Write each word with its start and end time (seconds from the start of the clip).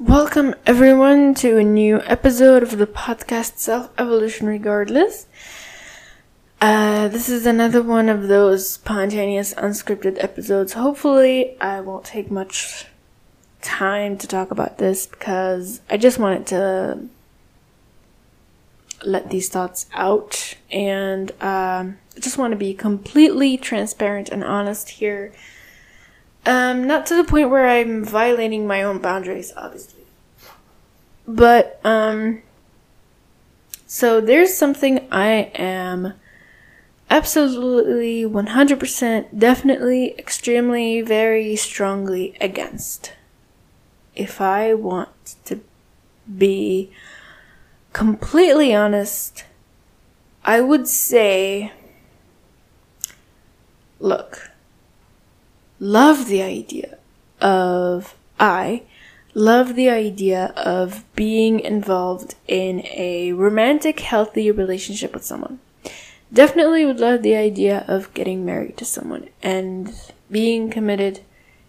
Welcome 0.00 0.54
everyone 0.64 1.34
to 1.34 1.56
a 1.58 1.64
new 1.64 2.00
episode 2.02 2.62
of 2.62 2.78
the 2.78 2.86
podcast 2.86 3.58
Self 3.58 3.90
Evolution 3.98 4.46
Regardless. 4.46 5.26
Uh, 6.60 7.08
this 7.08 7.28
is 7.28 7.46
another 7.46 7.82
one 7.82 8.08
of 8.08 8.28
those 8.28 8.70
spontaneous, 8.70 9.52
unscripted 9.54 10.22
episodes. 10.22 10.74
Hopefully, 10.74 11.60
I 11.60 11.80
won't 11.80 12.04
take 12.04 12.30
much 12.30 12.86
time 13.60 14.16
to 14.18 14.28
talk 14.28 14.52
about 14.52 14.78
this 14.78 15.04
because 15.04 15.80
I 15.90 15.96
just 15.96 16.20
wanted 16.20 16.46
to 16.46 17.08
let 19.04 19.30
these 19.30 19.48
thoughts 19.48 19.86
out 19.94 20.54
and 20.70 21.32
um, 21.40 21.98
I 22.16 22.20
just 22.20 22.38
want 22.38 22.52
to 22.52 22.56
be 22.56 22.72
completely 22.72 23.56
transparent 23.58 24.28
and 24.28 24.44
honest 24.44 24.90
here. 24.90 25.32
Um, 26.48 26.86
not 26.86 27.04
to 27.06 27.14
the 27.14 27.24
point 27.24 27.50
where 27.50 27.68
I'm 27.68 28.02
violating 28.04 28.66
my 28.66 28.82
own 28.82 29.00
boundaries, 29.00 29.52
obviously. 29.54 30.04
But, 31.26 31.78
um, 31.84 32.40
so 33.86 34.20
there's 34.22 34.56
something 34.56 35.06
I 35.12 35.50
am 35.54 36.14
absolutely 37.10 38.22
100% 38.24 39.38
definitely 39.38 40.14
extremely 40.18 41.02
very 41.02 41.56
strongly 41.56 42.36
against 42.40 43.12
if 44.14 44.40
i 44.40 44.74
want 44.74 45.36
to 45.44 45.58
be 46.36 46.90
completely 47.92 48.74
honest 48.74 49.44
i 50.44 50.60
would 50.60 50.86
say 50.86 51.72
look 54.00 54.47
love 55.80 56.26
the 56.26 56.42
idea 56.42 56.98
of 57.40 58.14
i 58.40 58.82
love 59.38 59.76
the 59.76 59.88
idea 59.88 60.52
of 60.56 61.04
being 61.14 61.60
involved 61.60 62.34
in 62.48 62.84
a 62.86 63.32
romantic 63.32 64.00
healthy 64.00 64.50
relationship 64.50 65.14
with 65.14 65.24
someone. 65.24 65.60
Definitely 66.32 66.84
would 66.84 66.98
love 67.00 67.22
the 67.22 67.36
idea 67.36 67.84
of 67.88 68.12
getting 68.14 68.44
married 68.44 68.76
to 68.78 68.84
someone 68.84 69.28
and 69.42 69.94
being 70.30 70.70
committed 70.70 71.20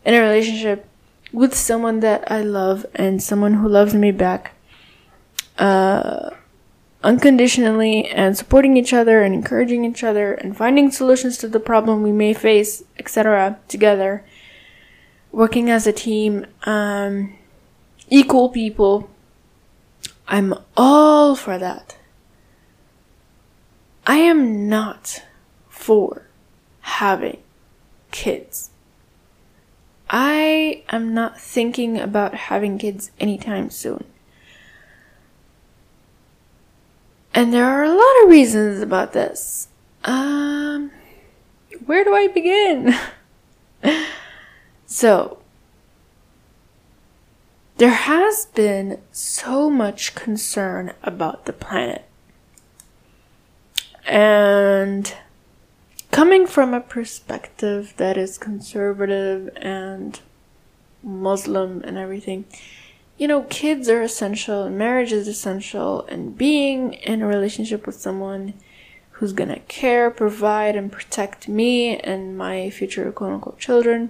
in 0.03 0.13
a 0.15 0.19
relationship 0.19 0.87
with 1.31 1.53
someone 1.53 1.99
that 1.99 2.29
I 2.29 2.41
love 2.41 2.85
and 2.95 3.21
someone 3.21 3.53
who 3.53 3.69
loves 3.69 3.93
me 3.93 4.11
back. 4.11 4.53
Uh, 5.57 6.31
unconditionally 7.03 8.05
and 8.07 8.37
supporting 8.37 8.75
each 8.75 8.93
other 8.93 9.21
and 9.21 9.33
encouraging 9.33 9.85
each 9.85 10.03
other 10.03 10.33
and 10.33 10.57
finding 10.57 10.91
solutions 10.91 11.37
to 11.37 11.47
the 11.47 11.59
problem 11.59 12.03
we 12.03 12.11
may 12.11 12.33
face, 12.33 12.83
etc., 12.97 13.57
together, 13.67 14.25
working 15.31 15.69
as 15.69 15.87
a 15.87 15.93
team, 15.93 16.45
um, 16.63 17.33
equal 18.09 18.49
people. 18.49 19.09
I'm 20.27 20.53
all 20.75 21.35
for 21.35 21.57
that. 21.57 21.97
I 24.05 24.17
am 24.17 24.67
not 24.67 25.23
for 25.69 26.27
having 26.81 27.37
kids. 28.11 28.71
I 30.09 30.83
am 30.89 31.13
not 31.13 31.39
thinking 31.39 31.99
about 31.99 32.33
having 32.33 32.79
kids 32.79 33.11
anytime 33.19 33.69
soon. 33.69 34.05
And 37.39 37.53
there 37.53 37.63
are 37.63 37.85
a 37.85 37.93
lot 37.93 38.23
of 38.23 38.29
reasons 38.29 38.81
about 38.81 39.13
this. 39.13 39.69
Um, 40.03 40.91
where 41.85 42.03
do 42.03 42.13
I 42.13 42.27
begin? 42.27 42.93
so, 44.85 45.37
there 47.77 47.91
has 47.91 48.47
been 48.47 48.99
so 49.13 49.69
much 49.69 50.15
concern 50.15 50.91
about 51.01 51.45
the 51.45 51.53
planet. 51.53 52.03
And 54.05 55.15
coming 56.11 56.45
from 56.45 56.73
a 56.73 56.81
perspective 56.81 57.93
that 57.95 58.17
is 58.17 58.37
conservative 58.37 59.49
and 59.55 60.19
Muslim 61.01 61.83
and 61.85 61.97
everything, 61.97 62.43
you 63.19 63.27
know, 63.27 63.41
kids 63.43 63.89
are 63.89 64.01
essential, 64.01 64.63
and 64.63 64.77
marriage 64.77 65.11
is 65.11 65.27
essential, 65.27 66.05
and 66.07 66.37
being 66.37 66.93
in 66.93 67.21
a 67.21 67.27
relationship 67.27 67.85
with 67.85 67.99
someone 67.99 68.53
who's 69.11 69.33
gonna 69.33 69.59
care, 69.67 70.09
provide, 70.09 70.77
and 70.77 70.89
protect 70.89 71.49
me 71.49 71.97
and 71.97 72.37
my 72.37 72.69
future 72.69 73.11
quote 73.11 73.33
unquote 73.33 73.59
children. 73.59 74.09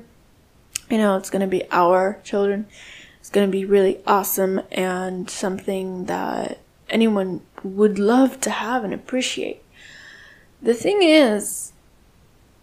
You 0.92 1.00
know, 1.00 1.18
it's 1.18 1.32
gonna 1.32 1.48
be 1.48 1.64
our 1.72 2.20
children. 2.24 2.68
It's 3.20 3.32
gonna 3.32 3.48
be 3.48 3.66
really 3.66 4.00
awesome 4.06 4.62
and 4.72 5.28
something 5.28 6.06
that 6.06 6.60
anyone 6.88 7.42
would 7.64 7.98
love 7.98 8.40
to 8.42 8.52
have 8.52 8.84
and 8.84 8.94
appreciate. 8.94 9.64
The 10.62 10.76
thing 10.76 11.02
is, 11.02 11.74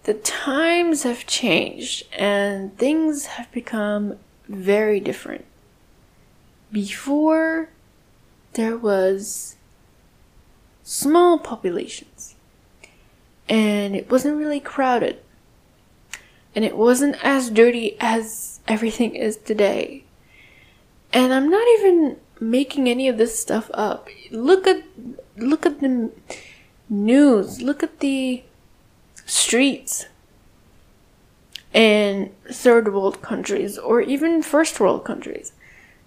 the 0.04 0.14
times 0.14 1.02
have 1.02 1.26
changed 1.26 2.06
and 2.12 2.78
things 2.78 3.26
have 3.26 3.50
become 3.50 4.16
very 4.48 5.00
different. 5.00 5.44
Before, 6.76 7.70
there 8.52 8.76
was 8.76 9.56
small 10.82 11.38
populations 11.38 12.34
and 13.48 13.96
it 13.96 14.10
wasn't 14.10 14.36
really 14.36 14.60
crowded 14.60 15.22
and 16.54 16.66
it 16.66 16.76
wasn't 16.76 17.16
as 17.24 17.48
dirty 17.48 17.96
as 17.98 18.60
everything 18.68 19.14
is 19.14 19.38
today. 19.38 20.04
And 21.14 21.32
I'm 21.32 21.48
not 21.48 21.66
even 21.78 22.18
making 22.40 22.90
any 22.90 23.08
of 23.08 23.16
this 23.16 23.40
stuff 23.40 23.70
up. 23.72 24.08
Look 24.30 24.66
at 24.66 24.82
look 25.38 25.64
at 25.64 25.80
the 25.80 26.10
news. 26.90 27.62
Look 27.62 27.82
at 27.82 28.00
the 28.00 28.44
streets 29.24 30.04
in 31.72 32.34
third 32.52 32.92
world 32.92 33.22
countries 33.22 33.78
or 33.78 34.02
even 34.02 34.42
first 34.42 34.78
world 34.78 35.06
countries. 35.06 35.54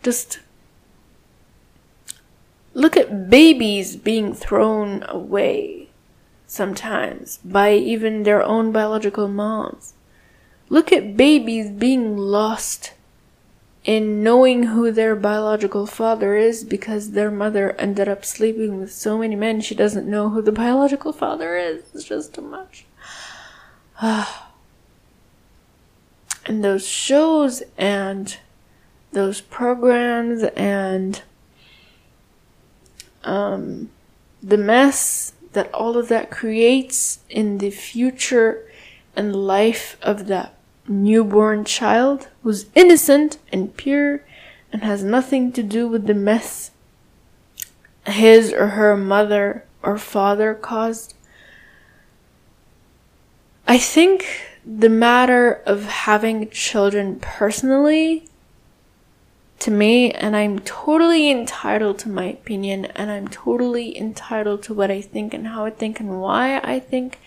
Just 0.04 0.38
look 2.80 2.96
at 2.96 3.30
babies 3.30 3.98
being 3.98 4.34
thrown 4.34 5.04
away 5.10 5.90
sometimes 6.48 7.38
by 7.44 7.74
even 7.74 8.24
their 8.24 8.42
own 8.42 8.72
biological 8.72 9.28
moms. 9.28 9.94
Look 10.70 10.94
at 10.94 11.18
babies 11.18 11.70
being 11.72 12.16
lost 12.16 12.94
in 13.84 14.24
knowing 14.24 14.64
who 14.64 14.92
their 14.92 15.14
biological 15.14 15.86
father 15.86 16.38
is 16.38 16.64
because 16.64 17.12
their 17.12 17.30
mother 17.30 17.74
ended 17.74 18.08
up 18.08 18.24
sleeping 18.24 18.80
with 18.80 18.94
so 18.94 19.18
many 19.18 19.36
men 19.36 19.60
she 19.60 19.76
doesn't 19.76 20.10
know 20.10 20.30
who 20.30 20.42
the 20.42 20.54
biological 20.54 21.12
father 21.12 21.58
is. 21.58 21.84
It's 21.94 22.06
just 22.06 22.34
too 22.34 22.42
much. 22.42 22.86
and 24.02 24.24
those 26.64 26.88
shows 26.88 27.62
and 27.78 28.38
those 29.12 29.42
programs 29.42 30.44
and 30.56 31.22
um, 33.24 33.90
the 34.42 34.58
mess 34.58 35.34
that 35.54 35.74
all 35.74 35.98
of 35.98 36.08
that 36.10 36.30
creates 36.30 37.20
in 37.30 37.58
the 37.58 37.72
future 37.72 38.66
and 39.16 39.36
life 39.36 39.98
of 40.02 40.28
that 40.28 40.54
newborn 40.88 41.66
child 41.66 42.28
who's 42.44 42.68
innocent 42.76 43.38
and 43.52 43.76
pure 43.76 44.24
and 44.72 44.84
has 44.84 45.04
nothing 45.04 45.52
to 45.52 45.64
do 45.64 45.88
with 45.88 46.08
the 46.08 46.14
mess 46.14 46.72
his 48.06 48.54
or 48.54 48.68
her 48.68 48.96
mother 48.98 49.66
or 49.84 49.98
father 49.98 50.54
caused. 50.54 51.14
I 53.68 53.78
think 53.78 54.26
the 54.66 54.90
matter 54.90 55.54
of 55.66 55.86
having 55.86 56.50
children 56.50 57.20
personally 57.20 58.29
to 59.60 59.72
me, 59.72 60.12
and 60.12 60.36
I'm 60.36 60.60
totally 60.60 61.30
entitled 61.30 62.00
to 62.00 62.10
my 62.10 62.26
opinion, 62.26 62.86
and 62.86 63.12
I'm 63.12 63.28
totally 63.28 63.98
entitled 63.98 64.64
to 64.64 64.74
what 64.74 64.90
I 64.90 65.02
think 65.02 65.34
and 65.34 65.48
how 65.48 65.66
I 65.66 65.70
think 65.70 66.00
and 66.00 66.22
why 66.22 66.60
I 66.60 66.80
think 66.80 67.20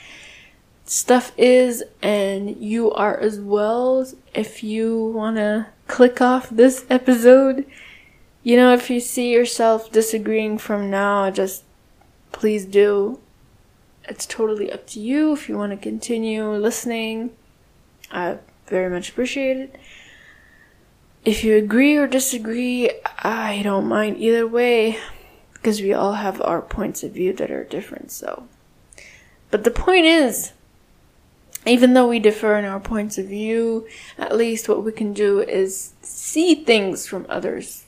stuff 0.84 1.32
is, 1.36 1.84
and 2.00 2.56
you 2.56 2.90
are 2.92 3.18
as 3.18 3.38
well. 3.40 4.06
If 4.34 4.64
you 4.64 5.12
want 5.14 5.36
to 5.36 5.66
click 5.86 6.20
off 6.20 6.48
this 6.50 6.86
episode, 6.88 7.66
you 8.42 8.56
know, 8.56 8.72
if 8.72 8.90
you 8.90 8.98
see 8.98 9.32
yourself 9.32 9.92
disagreeing 9.92 10.58
from 10.58 10.90
now, 10.90 11.30
just 11.30 11.64
please 12.32 12.64
do. 12.64 13.20
It's 14.08 14.26
totally 14.26 14.72
up 14.72 14.86
to 14.88 15.00
you 15.00 15.32
if 15.32 15.48
you 15.48 15.56
want 15.56 15.70
to 15.72 15.76
continue 15.76 16.50
listening. 16.50 17.30
I 18.10 18.38
very 18.66 18.90
much 18.90 19.10
appreciate 19.10 19.58
it. 19.58 19.76
If 21.24 21.44
you 21.44 21.56
agree 21.56 21.96
or 21.96 22.08
disagree, 22.08 22.90
I 23.18 23.62
don't 23.62 23.86
mind 23.86 24.18
either 24.18 24.46
way 24.46 24.98
because 25.52 25.80
we 25.80 25.92
all 25.92 26.14
have 26.14 26.42
our 26.42 26.60
points 26.60 27.04
of 27.04 27.12
view 27.12 27.32
that 27.34 27.50
are 27.50 27.62
different, 27.62 28.10
so. 28.10 28.48
But 29.52 29.62
the 29.62 29.70
point 29.70 30.06
is, 30.06 30.52
even 31.64 31.94
though 31.94 32.08
we 32.08 32.18
differ 32.18 32.56
in 32.56 32.64
our 32.64 32.80
points 32.80 33.18
of 33.18 33.26
view, 33.26 33.86
at 34.18 34.36
least 34.36 34.68
what 34.68 34.82
we 34.82 34.90
can 34.90 35.12
do 35.12 35.40
is 35.40 35.92
see 36.02 36.56
things 36.56 37.06
from 37.06 37.26
others' 37.28 37.84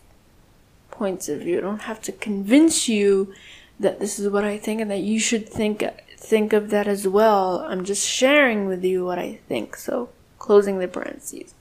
points 0.93 1.29
of 1.29 1.41
view. 1.41 1.59
I 1.59 1.63
don't 1.63 1.83
have 1.83 2.01
to 2.03 2.13
convince 2.13 2.89
you 2.89 3.35
that 3.81 3.99
this 3.99 4.21
is 4.21 4.29
what 4.29 4.45
I 4.45 4.59
think 4.59 4.81
and 4.81 4.91
that 4.93 5.01
you 5.01 5.19
should 5.19 5.49
think 5.49 5.83
think 6.17 6.53
of 6.53 6.71
that 6.71 6.87
as 6.87 7.09
well. 7.09 7.67
I'm 7.69 7.85
just 7.85 8.09
sharing 8.09 8.67
with 8.67 8.85
you 8.85 9.05
what 9.05 9.19
I 9.19 9.41
think. 9.49 9.77
So, 9.77 10.11
closing 10.39 10.79
the 10.79 10.87
parentheses. 10.87 11.55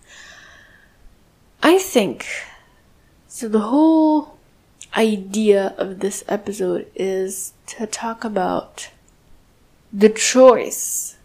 I 1.65 1.77
think 1.77 2.27
so 3.25 3.47
the 3.47 3.71
whole 3.71 4.37
idea 4.97 5.73
of 5.77 6.01
this 6.01 6.21
episode 6.27 6.87
is 6.93 7.53
to 7.67 7.87
talk 7.87 8.25
about 8.25 8.89
the 9.93 10.09
choice 10.09 11.15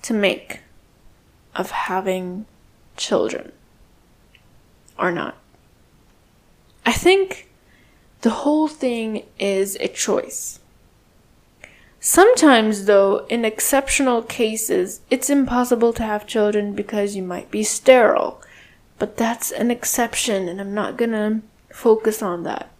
to 0.00 0.14
make 0.14 0.60
of 1.54 1.70
having 1.70 2.46
children 2.96 3.52
or 4.98 5.12
not. 5.12 5.36
I 6.86 6.92
think 6.92 7.50
the 8.22 8.30
whole 8.30 8.68
thing 8.68 9.24
is 9.38 9.76
a 9.80 9.88
choice. 9.88 10.60
Sometimes, 12.00 12.86
though, 12.86 13.26
in 13.26 13.44
exceptional 13.44 14.22
cases, 14.22 15.02
it's 15.10 15.28
impossible 15.28 15.92
to 15.92 16.02
have 16.02 16.26
children 16.26 16.74
because 16.74 17.14
you 17.14 17.22
might 17.22 17.50
be 17.50 17.62
sterile. 17.62 18.40
But 19.02 19.16
that's 19.16 19.50
an 19.50 19.72
exception, 19.72 20.48
and 20.48 20.60
I'm 20.60 20.74
not 20.74 20.96
gonna 20.96 21.42
focus 21.72 22.22
on 22.22 22.44
that. 22.44 22.70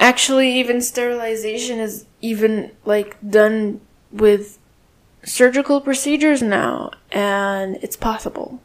Actually, 0.00 0.50
even 0.58 0.80
sterilization 0.80 1.78
is 1.78 2.06
even 2.22 2.70
like 2.86 3.18
done 3.20 3.82
with 4.10 4.58
surgical 5.24 5.82
procedures 5.82 6.40
now, 6.40 6.90
and 7.12 7.76
it's 7.82 7.98
possible. 7.98 8.62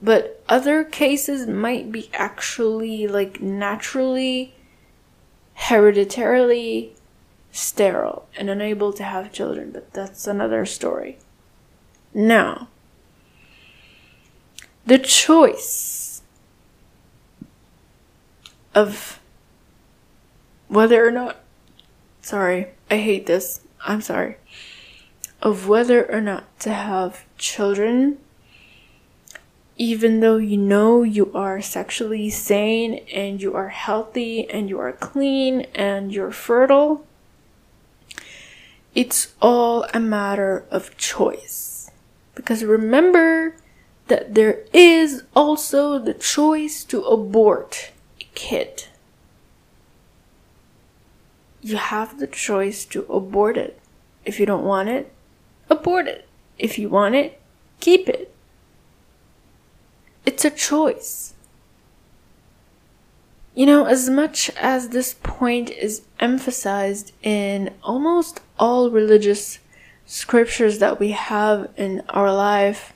But 0.00 0.40
other 0.48 0.84
cases 0.84 1.48
might 1.48 1.90
be 1.90 2.08
actually 2.14 3.08
like 3.08 3.40
naturally, 3.40 4.54
hereditarily 5.54 6.94
sterile 7.50 8.28
and 8.36 8.48
unable 8.48 8.92
to 8.92 9.02
have 9.02 9.32
children, 9.32 9.72
but 9.72 9.92
that's 9.92 10.28
another 10.28 10.64
story. 10.66 11.18
Now, 12.14 12.68
the 14.90 14.98
choice 14.98 16.20
of 18.74 19.20
whether 20.66 21.06
or 21.06 21.12
not, 21.12 21.36
sorry, 22.22 22.66
I 22.90 22.96
hate 22.96 23.26
this, 23.26 23.60
I'm 23.86 24.00
sorry, 24.00 24.38
of 25.40 25.68
whether 25.68 26.10
or 26.10 26.20
not 26.20 26.58
to 26.60 26.72
have 26.72 27.24
children 27.38 28.18
even 29.76 30.18
though 30.18 30.38
you 30.38 30.56
know 30.56 31.04
you 31.04 31.30
are 31.34 31.62
sexually 31.62 32.28
sane 32.28 32.94
and 33.14 33.40
you 33.40 33.54
are 33.54 33.68
healthy 33.68 34.50
and 34.50 34.68
you 34.68 34.80
are 34.80 34.92
clean 34.92 35.60
and 35.72 36.12
you're 36.12 36.32
fertile, 36.32 37.06
it's 38.96 39.34
all 39.40 39.86
a 39.94 40.00
matter 40.00 40.66
of 40.68 40.96
choice. 40.96 41.92
Because 42.34 42.64
remember 42.64 43.54
that 44.10 44.34
there 44.34 44.64
is 44.72 45.22
also 45.34 45.98
the 45.98 46.12
choice 46.14 46.84
to 46.84 47.02
abort 47.04 47.92
a 48.20 48.24
kid. 48.34 48.84
You 51.62 51.76
have 51.76 52.18
the 52.18 52.26
choice 52.26 52.84
to 52.86 53.04
abort 53.04 53.56
it. 53.56 53.80
If 54.24 54.38
you 54.38 54.46
don't 54.46 54.64
want 54.64 54.88
it, 54.88 55.12
abort 55.70 56.06
it. 56.06 56.28
If 56.58 56.78
you 56.78 56.88
want 56.88 57.14
it, 57.14 57.40
keep 57.80 58.08
it. 58.08 58.34
It's 60.26 60.44
a 60.44 60.50
choice. 60.50 61.34
You 63.54 63.66
know, 63.66 63.84
as 63.84 64.08
much 64.08 64.50
as 64.50 64.88
this 64.88 65.14
point 65.14 65.70
is 65.70 66.02
emphasized 66.18 67.12
in 67.22 67.74
almost 67.82 68.40
all 68.58 68.90
religious 68.90 69.58
scriptures 70.06 70.78
that 70.78 70.98
we 70.98 71.12
have 71.12 71.70
in 71.76 72.02
our 72.08 72.32
life, 72.32 72.92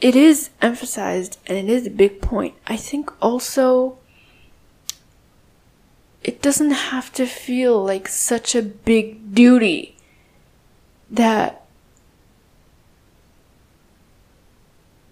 it 0.00 0.16
is 0.16 0.50
emphasized 0.60 1.38
and 1.46 1.56
it 1.56 1.68
is 1.68 1.86
a 1.86 1.90
big 1.90 2.20
point. 2.20 2.54
I 2.66 2.76
think 2.76 3.10
also 3.22 3.98
it 6.22 6.40
doesn't 6.40 6.70
have 6.70 7.12
to 7.12 7.26
feel 7.26 7.84
like 7.84 8.08
such 8.08 8.54
a 8.54 8.62
big 8.62 9.34
duty 9.34 9.96
that 11.10 11.64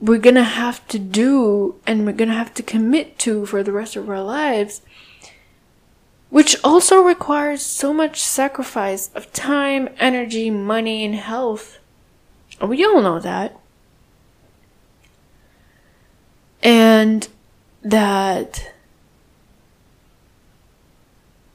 we're 0.00 0.19
gonna 0.19 0.43
have 0.43 0.87
to 0.88 0.99
do 0.99 1.76
and 1.87 2.05
we're 2.05 2.12
gonna 2.12 2.34
have 2.34 2.52
to 2.55 2.62
commit 2.62 3.19
to 3.20 3.46
for 3.46 3.62
the 3.62 3.70
rest 3.70 3.94
of 3.94 4.08
our 4.11 4.23
lives, 4.23 4.82
which 6.29 6.56
also 6.64 7.00
requires 7.00 7.62
so 7.62 7.93
much 7.93 8.20
sacrifice 8.20 9.11
of 9.14 9.32
time, 9.32 9.88
energy, 9.99 10.50
money, 10.50 11.05
and 11.05 11.14
health. 11.14 11.79
We 12.61 12.84
all 12.84 13.00
know 13.00 13.20
that. 13.20 13.56
And 16.62 17.28
that 17.82 18.72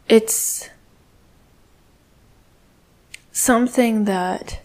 it's 0.10 0.70
something 3.32 4.06
that 4.06 4.62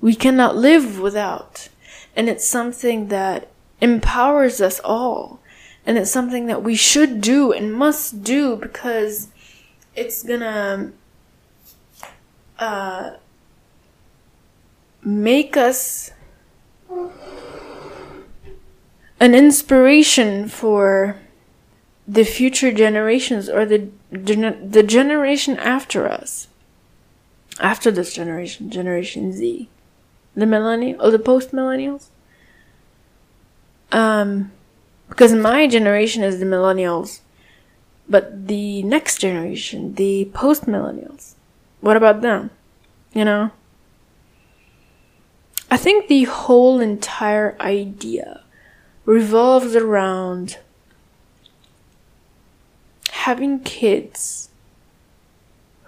we 0.00 0.14
cannot 0.14 0.56
live 0.56 0.98
without. 0.98 1.68
And 2.16 2.28
it's 2.28 2.46
something 2.46 3.08
that 3.08 3.48
empowers 3.80 4.60
us 4.60 4.80
all. 4.84 5.40
And 5.86 5.96
it's 5.96 6.10
something 6.10 6.46
that 6.46 6.62
we 6.62 6.74
should 6.74 7.20
do 7.20 7.52
and 7.52 7.72
must 7.72 8.22
do 8.22 8.56
because 8.56 9.28
it's 9.94 10.22
gonna 10.22 10.92
uh, 12.58 13.12
make 15.02 15.56
us 15.56 16.10
an 19.20 19.34
inspiration 19.34 20.48
for 20.48 21.16
the 22.06 22.24
future 22.24 22.72
generations 22.72 23.48
or 23.48 23.66
the 23.66 23.88
the 24.10 24.82
generation 24.82 25.58
after 25.58 26.08
us 26.08 26.48
after 27.60 27.90
this 27.90 28.14
generation 28.14 28.70
generation 28.70 29.32
z 29.32 29.68
the 30.38 30.46
millennial 30.46 31.04
or 31.04 31.10
the 31.10 31.18
post 31.18 31.52
millennials. 31.52 32.08
Um, 33.90 34.52
because 35.08 35.32
my 35.34 35.66
generation 35.66 36.22
is 36.22 36.38
the 36.38 36.46
millennials, 36.46 37.20
but 38.08 38.46
the 38.46 38.82
next 38.82 39.18
generation, 39.18 39.94
the 39.94 40.30
post 40.34 40.66
millennials, 40.66 41.34
what 41.80 41.96
about 41.96 42.20
them? 42.20 42.50
You 43.14 43.24
know? 43.24 43.50
I 45.70 45.76
think 45.76 46.08
the 46.08 46.24
whole 46.24 46.80
entire 46.80 47.56
idea 47.60 48.42
revolves 49.08 49.74
around 49.74 50.58
having 53.10 53.58
kids 53.60 54.50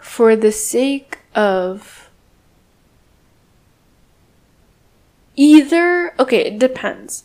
for 0.00 0.35
the 0.35 0.50
sake 0.50 1.19
of 1.35 2.09
Either, 5.37 6.12
okay, 6.19 6.45
it 6.47 6.59
depends. 6.59 7.25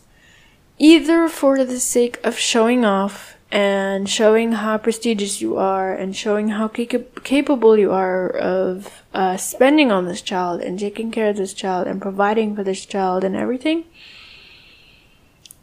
Either 0.78 1.28
for 1.28 1.64
the 1.64 1.80
sake 1.80 2.18
of 2.24 2.38
showing 2.38 2.82
off 2.84 3.36
and 3.50 4.08
showing 4.08 4.52
how 4.52 4.78
prestigious 4.78 5.40
you 5.40 5.56
are 5.56 5.92
and 5.92 6.16
showing 6.16 6.48
how 6.48 6.68
cap- 6.68 7.24
capable 7.24 7.76
you 7.78 7.92
are 7.92 8.28
of 8.28 9.02
uh, 9.12 9.36
spending 9.36 9.92
on 9.92 10.06
this 10.06 10.22
child 10.22 10.60
and 10.60 10.78
taking 10.78 11.10
care 11.10 11.28
of 11.28 11.36
this 11.36 11.52
child 11.52 11.86
and 11.86 12.00
providing 12.00 12.54
for 12.54 12.64
this 12.64 12.86
child 12.86 13.22
and 13.24 13.36
everything. 13.36 13.84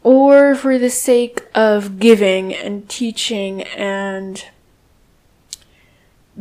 Or 0.04 0.54
for 0.54 0.78
the 0.78 0.90
sake 0.90 1.40
of 1.54 1.98
giving 1.98 2.54
and 2.54 2.86
teaching 2.90 3.62
and 3.62 4.44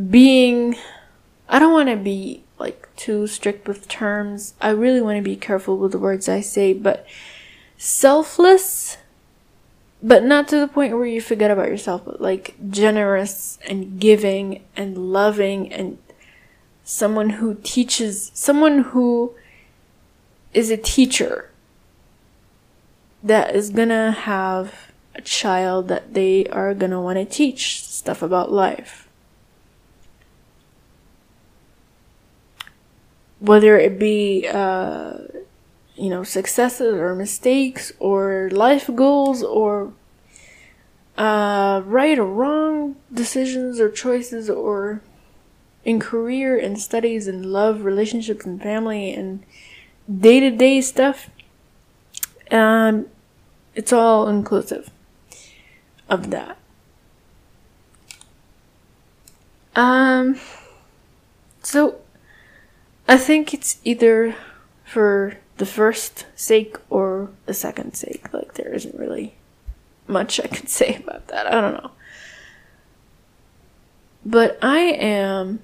being, 0.09 0.75
I 1.47 1.59
don't 1.59 1.71
want 1.71 1.87
to 1.87 1.95
be 1.95 2.43
like 2.59 2.93
too 2.97 3.25
strict 3.25 3.65
with 3.65 3.87
terms. 3.87 4.53
I 4.59 4.71
really 4.71 5.01
want 5.01 5.15
to 5.15 5.23
be 5.23 5.37
careful 5.37 5.77
with 5.77 5.93
the 5.93 5.97
words 5.97 6.27
I 6.27 6.41
say, 6.41 6.73
but 6.73 7.07
selfless, 7.77 8.97
but 10.01 10.25
not 10.25 10.49
to 10.49 10.59
the 10.59 10.67
point 10.67 10.93
where 10.93 11.05
you 11.05 11.21
forget 11.21 11.49
about 11.49 11.69
yourself, 11.69 12.03
but 12.03 12.19
like 12.19 12.55
generous 12.69 13.59
and 13.65 13.97
giving 13.97 14.61
and 14.75 15.13
loving 15.13 15.71
and 15.71 15.99
someone 16.83 17.29
who 17.29 17.55
teaches, 17.63 18.29
someone 18.33 18.79
who 18.79 19.33
is 20.53 20.69
a 20.69 20.75
teacher 20.75 21.49
that 23.23 23.55
is 23.55 23.69
gonna 23.69 24.11
have 24.11 24.91
a 25.15 25.21
child 25.21 25.87
that 25.87 26.13
they 26.13 26.45
are 26.47 26.73
gonna 26.73 27.01
want 27.01 27.17
to 27.17 27.25
teach 27.25 27.83
stuff 27.83 28.21
about 28.21 28.51
life. 28.51 29.03
whether 33.43 33.77
it 33.77 33.99
be 33.99 34.47
uh, 34.47 35.17
you 35.95 36.09
know 36.09 36.23
successes 36.23 36.95
or 36.95 37.13
mistakes 37.13 37.91
or 37.99 38.49
life 38.53 38.89
goals 38.95 39.43
or 39.43 39.91
uh, 41.17 41.81
right 41.85 42.17
or 42.17 42.25
wrong 42.25 42.95
decisions 43.13 43.81
or 43.81 43.89
choices 43.91 44.49
or 44.49 45.01
in 45.83 45.99
career 45.99 46.57
and 46.57 46.79
studies 46.79 47.27
and 47.27 47.45
love, 47.45 47.83
relationships 47.83 48.45
and 48.45 48.61
family 48.61 49.13
and 49.13 49.43
day 50.09 50.39
to 50.39 50.49
day 50.49 50.79
stuff. 50.79 51.29
Um, 52.49 53.07
it's 53.75 53.93
all 53.93 54.27
inclusive 54.27 54.89
of 56.09 56.29
that. 56.31 56.57
Um, 59.75 60.39
so 61.61 61.99
I 63.07 63.17
think 63.17 63.53
it's 63.53 63.79
either 63.83 64.35
for 64.85 65.37
the 65.57 65.65
first 65.65 66.25
sake 66.35 66.77
or 66.89 67.29
the 67.45 67.53
second 67.53 67.95
sake. 67.95 68.31
Like, 68.33 68.53
there 68.53 68.73
isn't 68.73 68.97
really 68.97 69.35
much 70.07 70.39
I 70.39 70.47
can 70.47 70.67
say 70.79 70.95
about 70.95 71.27
that. 71.27 71.47
I 71.47 71.61
don't 71.61 71.73
know. 71.73 71.91
But 74.25 74.57
I 74.61 74.79
am 74.79 75.59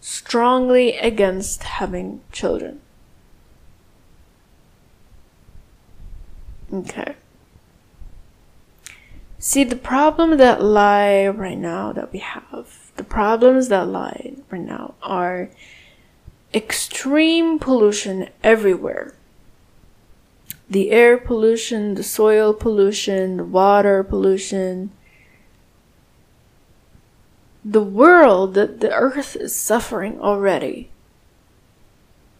strongly 0.00 0.96
against 0.98 1.62
having 1.62 2.20
children. 2.32 2.80
Okay. 6.72 7.16
See, 9.38 9.64
the 9.64 9.76
problem 9.76 10.38
that 10.38 10.62
lie 10.62 11.26
right 11.26 11.58
now 11.58 11.92
that 11.92 12.12
we 12.12 12.20
have, 12.20 12.92
the 12.96 13.04
problems 13.04 13.68
that 13.68 13.88
lie 13.88 14.34
right 14.50 14.62
now 14.62 14.94
are 15.02 15.50
extreme 16.54 17.58
pollution 17.58 18.28
everywhere. 18.42 19.14
The 20.70 20.90
air 20.90 21.18
pollution, 21.18 21.96
the 21.96 22.02
soil 22.02 22.54
pollution, 22.54 23.36
the 23.36 23.44
water 23.44 24.02
pollution. 24.02 24.92
The 27.64 27.82
world, 27.82 28.54
that 28.54 28.80
the 28.80 28.92
earth 28.94 29.36
is 29.36 29.54
suffering 29.54 30.20
already 30.20 30.90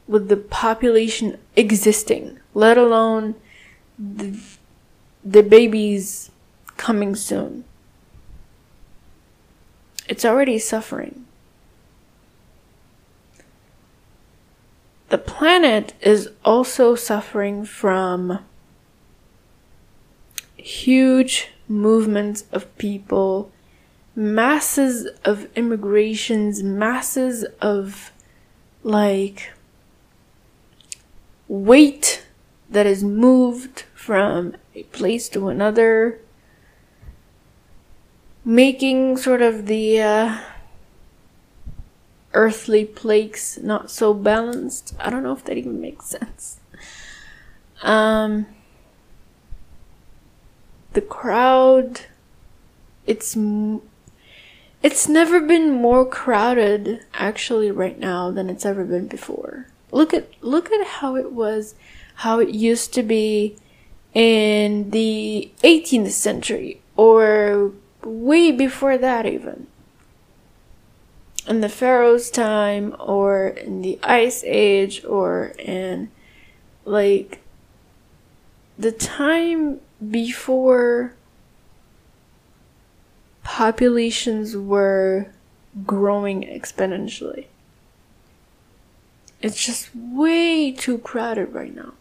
with 0.09 0.29
the 0.29 0.37
population 0.37 1.39
existing, 1.57 2.39
let 2.55 2.79
alone 2.79 3.35
the, 3.99 4.39
the 5.25 5.43
babies 5.43 6.31
coming 6.77 7.15
soon. 7.15 7.65
It's 10.09 10.25
already 10.25 10.59
suffering. 10.59 11.27
The 15.09 15.19
planet 15.19 15.93
is 16.01 16.31
also 16.45 16.95
suffering 16.95 17.65
from 17.65 18.39
huge 20.57 21.49
movements 21.69 22.45
of 22.53 22.77
people, 22.79 23.51
masses 24.15 25.07
of 25.25 25.49
immigrations, 25.55 26.63
masses 26.63 27.45
of 27.61 28.13
like 28.83 29.53
weight 31.47 32.25
that 32.73 32.87
is 32.87 33.05
moved 33.05 33.85
from 33.95 34.57
a 34.75 34.83
place 34.85 35.29
to 35.31 35.49
another, 35.49 36.19
making 38.45 39.17
sort 39.17 39.43
of 39.43 39.67
the 39.67 40.01
uh, 40.01 40.39
earthly 42.35 42.85
plates 42.85 43.59
not 43.59 43.91
so 43.91 44.15
balanced. 44.15 44.95
I 44.99 45.11
don't 45.11 45.23
know 45.23 45.33
if 45.33 45.45
that 45.45 45.57
even 45.57 45.81
makes 45.81 46.07
sense. 46.07 46.61
Um, 47.83 48.47
the 50.93 51.01
crowd, 51.01 52.03
it's 53.07 53.37
it's 54.83 55.09
never 55.09 55.41
been 55.41 55.73
more 55.73 56.05
crowded 56.05 57.05
actually 57.15 57.71
right 57.71 57.99
now 57.99 58.31
than 58.31 58.49
it's 58.51 58.67
ever 58.67 58.85
been 58.85 59.09
before. 59.09 59.67
Look 59.91 60.15
at 60.15 60.29
look 60.41 60.73
at 60.73 60.87
how 60.87 61.17
it 61.17 61.33
was, 61.33 61.75
how 62.23 62.39
it 62.39 62.51
used 62.51 62.95
to 62.95 63.03
be 63.03 63.57
in 64.15 64.91
the 64.91 65.51
18th 65.65 66.13
century 66.13 66.81
or 66.97 67.73
way 68.05 68.53
before 68.53 68.97
that 68.97 69.27
even 69.27 69.67
in 71.49 71.61
the 71.61 71.69
Pharaoh's 71.69 72.31
time 72.31 72.95
or 73.01 73.49
in 73.49 73.83
the 73.83 73.99
Ice 74.05 74.45
Age 74.45 75.05
or 75.05 75.53
in 75.59 76.13
like 76.85 77.41
the 78.79 78.93
time 78.93 79.81
before 80.09 81.15
populations 83.43 84.57
were 84.57 85.27
growing 85.85 86.43
exponentially. 86.43 87.47
It's 89.41 89.67
just 89.67 89.91
way 89.93 90.71
too 90.71 90.99
crowded 90.99 91.53
right 91.53 91.75
now. 91.75 91.95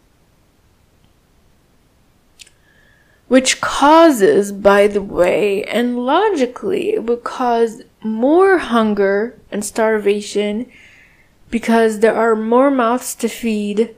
Which 3.32 3.62
causes, 3.62 4.52
by 4.52 4.88
the 4.88 5.00
way, 5.00 5.64
and 5.64 6.04
logically, 6.04 6.90
it 6.90 7.04
would 7.04 7.24
cause 7.24 7.80
more 8.02 8.58
hunger 8.58 9.40
and 9.50 9.64
starvation 9.64 10.70
because 11.50 12.00
there 12.00 12.14
are 12.14 12.36
more 12.36 12.70
mouths 12.70 13.14
to 13.14 13.28
feed 13.30 13.96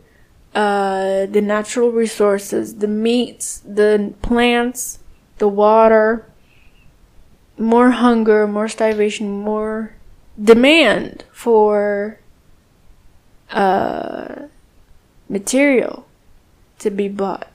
uh, 0.54 1.26
the 1.26 1.40
natural 1.40 1.90
resources, 1.90 2.76
the 2.76 2.86
meats, 2.86 3.60
the 3.66 4.14
plants, 4.22 5.00
the 5.38 5.48
water, 5.48 6.30
more 7.58 7.90
hunger, 7.90 8.46
more 8.46 8.68
starvation, 8.68 9.32
more 9.32 9.96
demand 10.40 11.24
for 11.32 12.20
uh, 13.50 14.46
material 15.28 16.06
to 16.78 16.88
be 16.88 17.08
bought. 17.08 17.48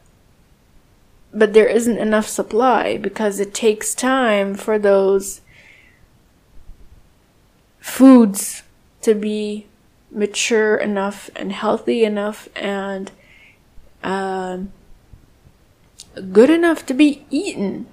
But 1.33 1.53
there 1.53 1.67
isn't 1.67 1.97
enough 1.97 2.27
supply 2.27 2.97
because 2.97 3.39
it 3.39 3.53
takes 3.53 3.93
time 3.93 4.55
for 4.55 4.79
those 4.79 5.41
foods 7.79 8.63
to 9.01 9.13
be 9.13 9.67
mature 10.11 10.75
enough 10.75 11.29
and 11.35 11.51
healthy 11.51 12.03
enough 12.03 12.49
and 12.55 13.11
uh, 14.03 14.57
good 16.31 16.49
enough 16.49 16.85
to 16.87 16.93
be 16.93 17.25
eaten. 17.29 17.87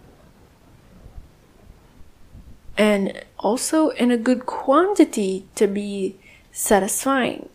And 2.78 3.24
also 3.38 3.90
in 3.90 4.10
a 4.10 4.16
good 4.16 4.46
quantity 4.46 5.46
to 5.54 5.66
be 5.66 6.16
satisfying. 6.52 7.48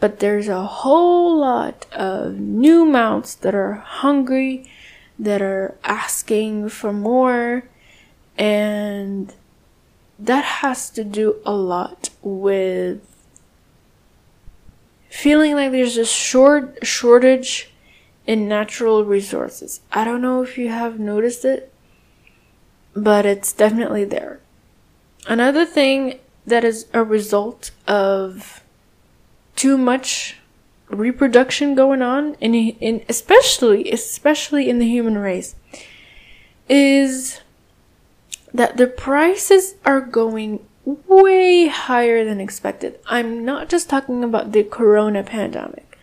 But 0.00 0.20
there's 0.20 0.48
a 0.48 0.64
whole 0.64 1.38
lot 1.38 1.86
of 1.92 2.38
new 2.40 2.86
mounts 2.86 3.34
that 3.36 3.54
are 3.54 3.74
hungry, 3.74 4.68
that 5.18 5.42
are 5.42 5.76
asking 5.84 6.70
for 6.70 6.92
more, 6.92 7.64
and 8.38 9.34
that 10.18 10.44
has 10.44 10.90
to 10.90 11.04
do 11.04 11.36
a 11.44 11.52
lot 11.52 12.10
with 12.22 13.00
feeling 15.10 15.54
like 15.54 15.72
there's 15.72 15.98
a 15.98 16.06
short 16.06 16.78
shortage 16.86 17.70
in 18.26 18.48
natural 18.48 19.04
resources. 19.04 19.80
I 19.92 20.04
don't 20.04 20.22
know 20.22 20.42
if 20.42 20.56
you 20.56 20.68
have 20.68 20.98
noticed 20.98 21.44
it, 21.44 21.72
but 22.94 23.26
it's 23.26 23.52
definitely 23.52 24.04
there. 24.04 24.40
Another 25.26 25.66
thing 25.66 26.20
that 26.46 26.64
is 26.64 26.86
a 26.94 27.04
result 27.04 27.70
of 27.86 28.59
too 29.56 29.76
much 29.76 30.36
reproduction 30.88 31.74
going 31.74 32.02
on 32.02 32.34
in 32.40 32.54
in 32.54 33.04
especially 33.08 33.90
especially 33.90 34.68
in 34.68 34.78
the 34.78 34.88
human 34.88 35.16
race 35.16 35.54
is 36.68 37.40
that 38.52 38.76
the 38.76 38.86
prices 38.86 39.74
are 39.84 40.00
going 40.00 40.66
way 40.84 41.66
higher 41.68 42.24
than 42.24 42.40
expected. 42.40 42.98
I'm 43.06 43.44
not 43.44 43.68
just 43.68 43.88
talking 43.88 44.24
about 44.24 44.52
the 44.52 44.64
corona 44.64 45.22
pandemic. 45.22 45.98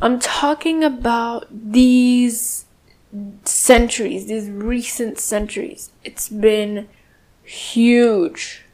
I'm 0.00 0.18
talking 0.18 0.84
about 0.84 1.46
these 1.50 2.66
centuries, 3.44 4.26
these 4.26 4.50
recent 4.50 5.18
centuries. 5.18 5.90
It's 6.04 6.28
been 6.28 6.88
huge. 7.42 8.64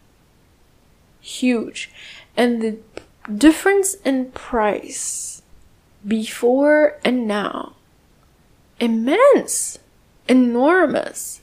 Huge. 1.21 1.91
And 2.37 2.61
the 2.61 2.79
difference 3.37 3.95
in 4.05 4.31
price 4.33 5.43
before 6.07 6.99
and 7.05 7.27
now 7.27 7.75
immense, 8.81 9.79
enormous 10.27 11.41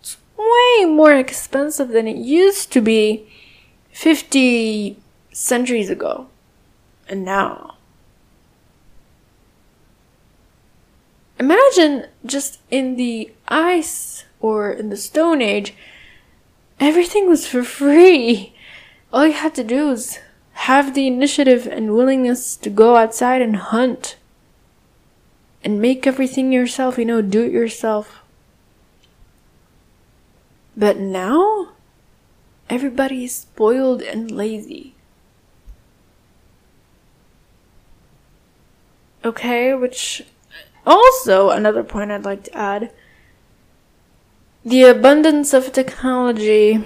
It's 0.00 0.16
way 0.36 0.84
more 0.86 1.12
expensive 1.12 1.88
than 1.88 2.08
it 2.08 2.16
used 2.16 2.72
to 2.72 2.80
be 2.80 3.28
50 3.92 4.96
centuries 5.32 5.90
ago. 5.90 6.26
And 7.08 7.24
now. 7.24 7.76
imagine 11.40 12.06
just 12.24 12.60
in 12.70 12.96
the 12.96 13.32
ice 13.48 14.24
or 14.40 14.70
in 14.70 14.90
the 14.90 14.96
Stone 14.96 15.40
Age, 15.40 15.74
everything 16.78 17.28
was 17.28 17.48
for 17.48 17.64
free. 17.64 18.54
All 19.12 19.26
you 19.26 19.32
had 19.32 19.54
to 19.54 19.64
do 19.64 19.86
was 19.86 20.18
have 20.64 20.92
the 20.92 21.06
initiative 21.06 21.66
and 21.66 21.94
willingness 21.94 22.54
to 22.54 22.68
go 22.68 22.96
outside 22.96 23.40
and 23.40 23.56
hunt 23.56 24.16
and 25.64 25.80
make 25.80 26.06
everything 26.06 26.52
yourself, 26.52 26.98
you 26.98 27.04
know, 27.06 27.22
do 27.22 27.44
it 27.44 27.50
yourself. 27.52 28.20
But 30.76 30.98
now, 30.98 31.70
everybody 32.68 33.24
is 33.24 33.34
spoiled 33.34 34.02
and 34.02 34.30
lazy. 34.30 34.94
Okay, 39.24 39.72
which 39.74 40.22
also 40.86 41.48
another 41.48 41.82
point 41.82 42.10
I'd 42.10 42.26
like 42.26 42.44
to 42.44 42.56
add 42.56 42.92
the 44.62 44.82
abundance 44.84 45.54
of 45.54 45.72
technology 45.72 46.84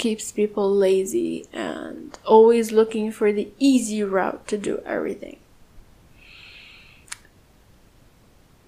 keeps 0.00 0.32
people 0.32 0.74
lazy 0.74 1.46
and 1.52 2.18
always 2.24 2.72
looking 2.72 3.12
for 3.12 3.32
the 3.32 3.48
easy 3.58 4.02
route 4.02 4.48
to 4.48 4.58
do 4.58 4.82
everything. 4.84 5.36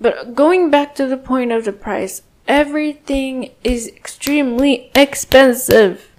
But 0.00 0.34
going 0.34 0.70
back 0.70 0.94
to 0.96 1.06
the 1.06 1.16
point 1.16 1.50
of 1.50 1.64
the 1.64 1.72
price, 1.72 2.22
everything 2.46 3.50
is 3.64 3.88
extremely 3.88 4.90
expensive. 4.94 6.10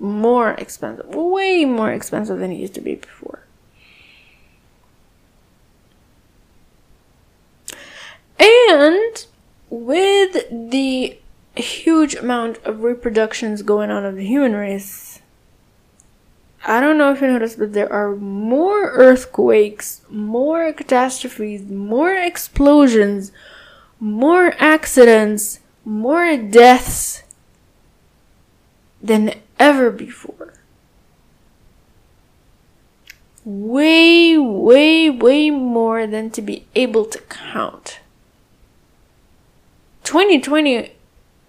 More 0.00 0.50
expensive. 0.52 1.14
Way 1.14 1.64
more 1.64 1.92
expensive 1.92 2.38
than 2.38 2.50
it 2.50 2.56
used 2.56 2.74
to 2.74 2.80
be 2.80 2.96
before. 2.96 3.44
And 8.38 9.26
with 9.70 10.70
the 10.70 11.18
huge 11.60 12.14
amount 12.14 12.58
of 12.64 12.82
reproductions 12.82 13.62
going 13.62 13.90
on 13.90 14.04
of 14.04 14.16
the 14.16 14.26
human 14.26 14.54
race, 14.54 15.20
I 16.64 16.80
don't 16.80 16.98
know 16.98 17.12
if 17.12 17.20
you 17.20 17.28
noticed, 17.28 17.58
but 17.58 17.72
there 17.72 17.92
are 17.92 18.16
more 18.16 18.90
earthquakes, 18.90 20.02
more 20.10 20.72
catastrophes, 20.72 21.62
more 21.62 22.12
explosions, 22.12 23.32
more 24.00 24.54
accidents, 24.58 25.60
more 25.84 26.36
deaths 26.36 27.22
than 29.00 29.34
ever 29.58 29.90
before. 29.90 30.54
Way, 33.44 34.36
way, 34.36 35.08
way 35.08 35.50
more 35.50 36.06
than 36.06 36.30
to 36.30 36.42
be 36.42 36.66
able 36.74 37.06
to 37.06 37.18
count. 37.20 38.00
2020 40.04 40.92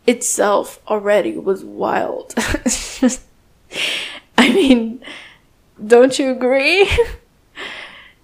itself 0.09 0.81
already 0.87 1.37
was 1.37 1.63
wild. 1.63 2.33
I 4.37 4.49
mean, 4.49 5.03
don't 5.85 6.17
you 6.17 6.31
agree? 6.31 6.85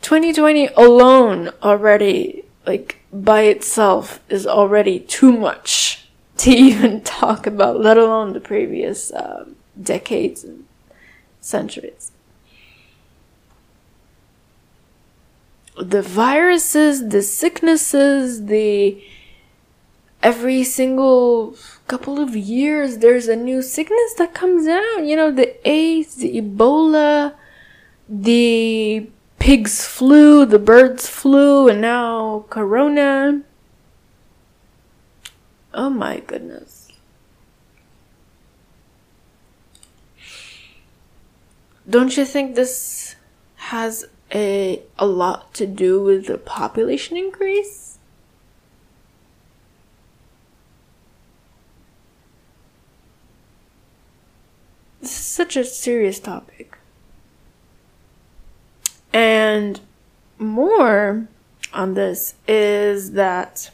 2020 0.02 0.68
alone 0.76 1.52
already, 1.62 2.44
like, 2.66 3.00
by 3.14 3.42
itself 3.42 4.20
is 4.30 4.48
already 4.48 5.00
too 5.00 5.32
much 5.32 6.10
to 6.38 6.50
even 6.52 7.02
talk 7.02 7.46
about, 7.46 7.80
let 7.80 7.98
alone 7.98 8.34
the 8.34 8.40
previous 8.40 9.12
uh, 9.12 9.46
decades 9.82 10.44
and 10.44 10.66
centuries. 11.40 12.12
The 15.78 16.02
viruses, 16.02 17.10
the 17.10 17.22
sicknesses, 17.22 18.46
the 18.46 19.04
every 20.26 20.64
single 20.64 21.56
couple 21.86 22.20
of 22.20 22.36
years 22.36 22.98
there's 22.98 23.28
a 23.28 23.36
new 23.36 23.62
sickness 23.62 24.16
that 24.18 24.34
comes 24.34 24.68
out. 24.68 25.04
You 25.04 25.16
know, 25.16 25.30
the 25.32 25.56
AIDS, 25.70 26.16
the 26.16 26.42
Ebola, 26.42 27.36
the 28.10 29.08
pig's 29.38 29.86
flu, 29.86 30.44
the 30.44 30.58
bird's 30.58 31.08
flu, 31.08 31.70
and 31.70 31.80
now 31.80 32.46
corona. 32.50 33.44
Oh 35.76 35.92
my 35.92 36.22
goodness. 36.22 36.90
Don't 41.88 42.18
you 42.18 42.26
think 42.26 42.56
this 42.56 43.16
has 43.58 44.08
a, 44.34 44.82
a 44.98 45.06
lot 45.06 45.54
to 45.54 45.68
do 45.68 46.02
with 46.02 46.26
the 46.26 46.40
population 46.40 47.16
increase? 47.16 47.95
This 55.06 55.20
is 55.20 55.26
such 55.28 55.56
a 55.56 55.64
serious 55.64 56.20
topic. 56.20 56.80
And 59.14 59.80
more 60.40 61.28
on 61.72 61.94
this 61.94 62.34
is 62.48 63.12
that 63.12 63.70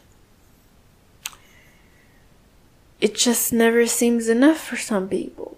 it 2.99 3.15
just 3.15 3.53
never 3.53 3.85
seems 3.85 4.27
enough 4.27 4.57
for 4.57 4.75
some 4.75 5.07
people. 5.07 5.55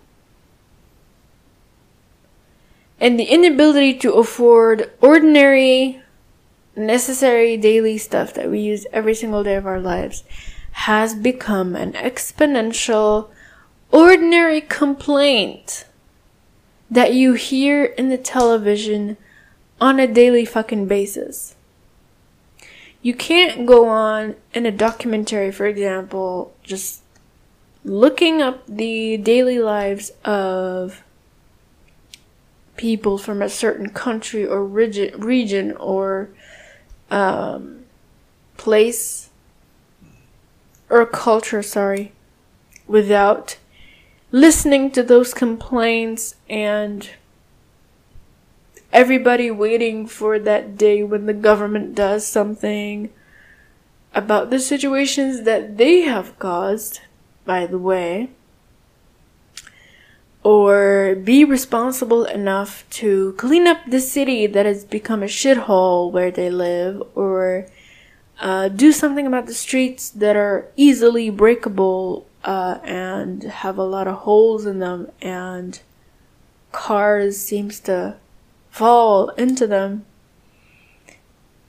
And 3.00 3.20
the 3.20 3.24
inability 3.24 3.96
to 3.96 4.14
afford 4.14 4.92
ordinary, 5.02 6.04
necessary 6.76 7.58
daily 7.58 7.98
stuff 7.98 8.32
that 8.36 8.52
we 8.52 8.60
use 8.60 8.86
every 8.94 9.16
single 9.16 9.44
day 9.44 9.56
of 9.56 9.66
our 9.66 9.80
lives 9.80 10.24
has 10.74 11.16
become 11.16 11.76
an 11.76 11.94
exponential 11.94 13.32
ordinary 13.94 14.60
complaint 14.60 15.86
that 16.90 17.14
you 17.14 17.34
hear 17.34 17.86
in 17.86 18.10
the 18.10 18.18
television 18.18 19.16
on 19.80 20.00
a 20.00 20.08
daily 20.08 20.44
fucking 20.44 20.88
basis. 20.88 21.56
You 23.04 23.14
can't 23.14 23.68
go 23.68 23.88
on 23.88 24.36
in 24.54 24.66
a 24.66 24.72
documentary, 24.72 25.52
for 25.52 25.68
example, 25.68 26.54
just 26.64 27.02
looking 27.86 28.42
up 28.42 28.66
the 28.66 29.18
daily 29.18 29.60
lives 29.60 30.12
of 30.26 31.04
people 32.78 33.18
from 33.18 33.42
a 33.42 33.50
certain 33.50 33.90
country 33.90 34.46
or 34.46 34.66
region, 34.66 35.74
or 35.78 36.30
um, 37.12 37.84
place 38.58 39.30
or 40.90 41.06
culture, 41.06 41.62
sorry, 41.62 42.14
without 42.88 43.58
listening 44.34 44.90
to 44.90 45.04
those 45.04 45.32
complaints 45.32 46.34
and 46.50 47.12
everybody 48.92 49.52
waiting 49.52 50.08
for 50.08 50.40
that 50.40 50.76
day 50.76 51.04
when 51.04 51.28
the 51.28 51.34
government 51.34 51.94
does 51.94 52.26
something 52.26 53.12
about 54.16 54.50
the 54.50 54.58
situations 54.58 55.44
that 55.44 55.78
they 55.78 56.02
have 56.02 56.38
caused, 56.40 57.00
by 57.46 57.68
the 57.68 57.78
way, 57.78 58.28
or 60.42 61.16
be 61.24 61.46
responsible 61.46 62.26
enough 62.26 62.86
to 62.90 63.34
clean 63.34 63.68
up 63.68 63.78
the 63.88 64.00
city 64.00 64.48
that 64.48 64.66
has 64.66 64.84
become 64.84 65.22
a 65.22 65.28
shithole 65.28 66.12
where 66.12 66.32
they 66.32 66.50
live, 66.50 67.04
or 67.14 67.68
uh, 68.42 68.68
do 68.68 68.92
something 68.92 69.28
about 69.28 69.46
the 69.46 69.54
streets 69.54 70.10
that 70.10 70.36
are 70.36 70.72
easily 70.76 71.30
breakable 71.30 72.26
uh, 72.44 72.80
and 72.84 73.44
have 73.44 73.78
a 73.78 73.84
lot 73.84 74.08
of 74.08 74.20
holes 74.20 74.66
in 74.66 74.80
them 74.80 75.10
and 75.22 75.82
cars 76.72 77.38
seems 77.38 77.80
to 77.82 78.16
fall 78.70 79.30
into 79.30 79.68
them. 79.68 80.06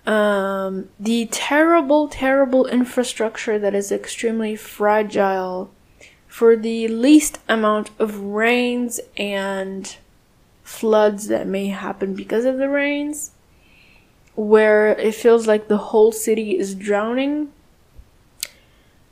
Um, 0.06 0.90
the 1.00 1.26
terrible 1.26 2.08
terrible 2.08 2.66
infrastructure 2.66 3.58
that 3.58 3.74
is 3.74 3.90
extremely 3.90 4.54
fragile 4.54 5.70
for 6.28 6.56
the 6.56 6.88
least 6.88 7.38
amount 7.48 7.90
of 7.98 8.18
rains 8.20 9.00
and 9.16 9.96
floods 10.62 11.28
that 11.28 11.46
may 11.46 11.68
happen 11.68 12.14
because 12.14 12.44
of 12.44 12.58
the 12.58 12.68
rains 12.68 13.30
where 14.34 14.88
it 14.98 15.14
feels 15.14 15.46
like 15.46 15.68
the 15.68 15.78
whole 15.78 16.10
city 16.10 16.58
is 16.58 16.74
drowning 16.74 17.52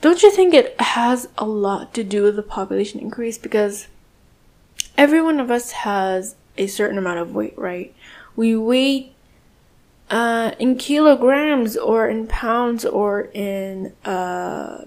don't 0.03 0.23
you 0.23 0.31
think 0.31 0.53
it 0.53 0.79
has 0.81 1.29
a 1.39 1.47
lot 1.47 1.95
to 1.95 2.05
do 2.05 2.25
with 2.25 2.37
the 2.37 2.43
population 2.43 3.01
increase? 3.01 3.39
Because 3.39 3.89
every 4.99 5.23
one 5.23 5.41
of 5.41 5.51
us 5.51 5.71
has 5.73 6.35
a 6.59 6.67
certain 6.67 6.99
amount 6.99 7.21
of 7.21 7.35
weight, 7.35 7.57
right? 7.57 7.95
We 8.37 8.57
weigh 8.57 9.13
uh, 10.11 10.53
in 10.59 10.77
kilograms 10.77 11.77
or 11.77 12.09
in 12.09 12.27
pounds 12.27 12.85
or 12.85 13.31
in 13.33 13.95
uh, 14.05 14.85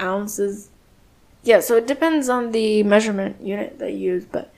ounces. 0.00 0.70
Yeah, 1.42 1.60
so 1.60 1.76
it 1.76 1.86
depends 1.86 2.28
on 2.28 2.52
the 2.52 2.82
measurement 2.82 3.40
unit 3.40 3.78
that 3.78 3.92
you 3.92 4.14
use, 4.14 4.24
but 4.24 4.52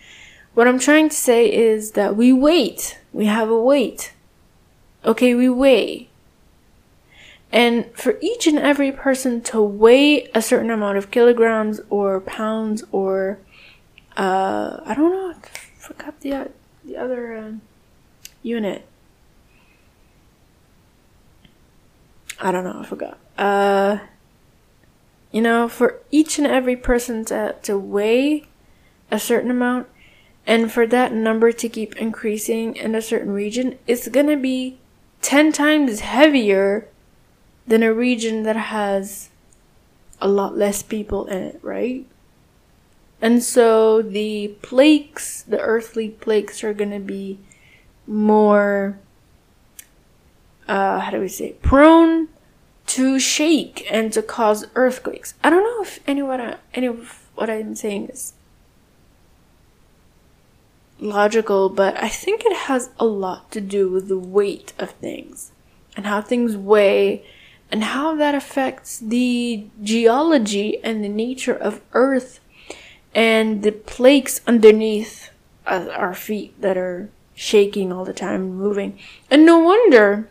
What 0.54 0.66
I'm 0.66 0.80
trying 0.80 1.08
to 1.10 1.14
say 1.16 1.52
is 1.52 1.92
that 1.92 2.16
we 2.16 2.32
weight. 2.32 2.98
We 3.12 3.26
have 3.26 3.48
a 3.48 3.60
weight. 3.60 4.12
Okay, 5.04 5.34
we 5.34 5.48
weigh. 5.48 6.07
And 7.50 7.86
for 7.94 8.18
each 8.20 8.46
and 8.46 8.58
every 8.58 8.92
person 8.92 9.40
to 9.42 9.62
weigh 9.62 10.28
a 10.34 10.42
certain 10.42 10.70
amount 10.70 10.98
of 10.98 11.10
kilograms 11.10 11.80
or 11.88 12.20
pounds 12.20 12.84
or, 12.92 13.38
uh, 14.16 14.80
I 14.84 14.94
don't 14.94 15.10
know, 15.10 15.34
I 15.34 15.48
forgot 15.78 16.20
the, 16.20 16.50
the 16.84 16.96
other 16.96 17.34
uh, 17.34 17.52
unit. 18.42 18.86
I 22.40 22.52
don't 22.52 22.64
know, 22.64 22.80
I 22.80 22.84
forgot. 22.84 23.18
Uh, 23.38 23.98
you 25.32 25.40
know, 25.40 25.68
for 25.68 26.00
each 26.10 26.38
and 26.38 26.46
every 26.46 26.76
person 26.76 27.24
to, 27.26 27.56
to 27.62 27.78
weigh 27.78 28.44
a 29.10 29.18
certain 29.18 29.50
amount 29.50 29.88
and 30.46 30.70
for 30.70 30.86
that 30.86 31.12
number 31.12 31.52
to 31.52 31.68
keep 31.68 31.96
increasing 31.96 32.76
in 32.76 32.94
a 32.94 33.02
certain 33.02 33.32
region, 33.32 33.78
it's 33.86 34.08
gonna 34.08 34.36
be 34.36 34.78
10 35.22 35.52
times 35.52 36.00
heavier 36.00 36.88
than 37.68 37.82
a 37.82 37.92
region 37.92 38.42
that 38.44 38.56
has 38.56 39.28
a 40.20 40.26
lot 40.26 40.56
less 40.56 40.82
people 40.82 41.26
in 41.26 41.42
it, 41.42 41.60
right? 41.62 42.06
And 43.20 43.42
so 43.42 44.00
the 44.00 44.48
plagues, 44.62 45.44
the 45.46 45.60
earthly 45.60 46.08
plagues, 46.08 46.64
are 46.64 46.72
gonna 46.72 47.00
be 47.00 47.38
more, 48.06 48.98
uh, 50.66 51.00
how 51.00 51.10
do 51.10 51.20
we 51.20 51.28
say, 51.28 51.52
prone 51.62 52.28
to 52.86 53.18
shake 53.18 53.86
and 53.90 54.12
to 54.14 54.22
cause 54.22 54.64
earthquakes. 54.74 55.34
I 55.44 55.50
don't 55.50 55.62
know 55.62 55.82
if 55.82 56.00
any 56.06 56.86
of 56.86 57.28
what 57.34 57.50
I'm 57.50 57.74
saying 57.74 58.08
is 58.08 58.32
logical, 60.98 61.68
but 61.68 61.96
I 62.02 62.08
think 62.08 62.44
it 62.44 62.56
has 62.56 62.90
a 62.98 63.04
lot 63.04 63.50
to 63.52 63.60
do 63.60 63.88
with 63.90 64.08
the 64.08 64.18
weight 64.18 64.72
of 64.78 64.90
things 64.92 65.52
and 65.96 66.06
how 66.06 66.22
things 66.22 66.56
weigh 66.56 67.24
and 67.70 67.84
how 67.84 68.14
that 68.16 68.34
affects 68.34 68.98
the 68.98 69.66
geology 69.82 70.82
and 70.82 71.04
the 71.04 71.08
nature 71.08 71.54
of 71.54 71.80
Earth 71.92 72.40
and 73.14 73.62
the 73.62 73.72
plates 73.72 74.40
underneath 74.46 75.30
our 75.66 76.14
feet 76.14 76.60
that 76.60 76.76
are 76.76 77.10
shaking 77.34 77.92
all 77.92 78.04
the 78.04 78.12
time, 78.12 78.42
and 78.42 78.56
moving. 78.56 78.98
And 79.30 79.44
no 79.44 79.58
wonder 79.58 80.28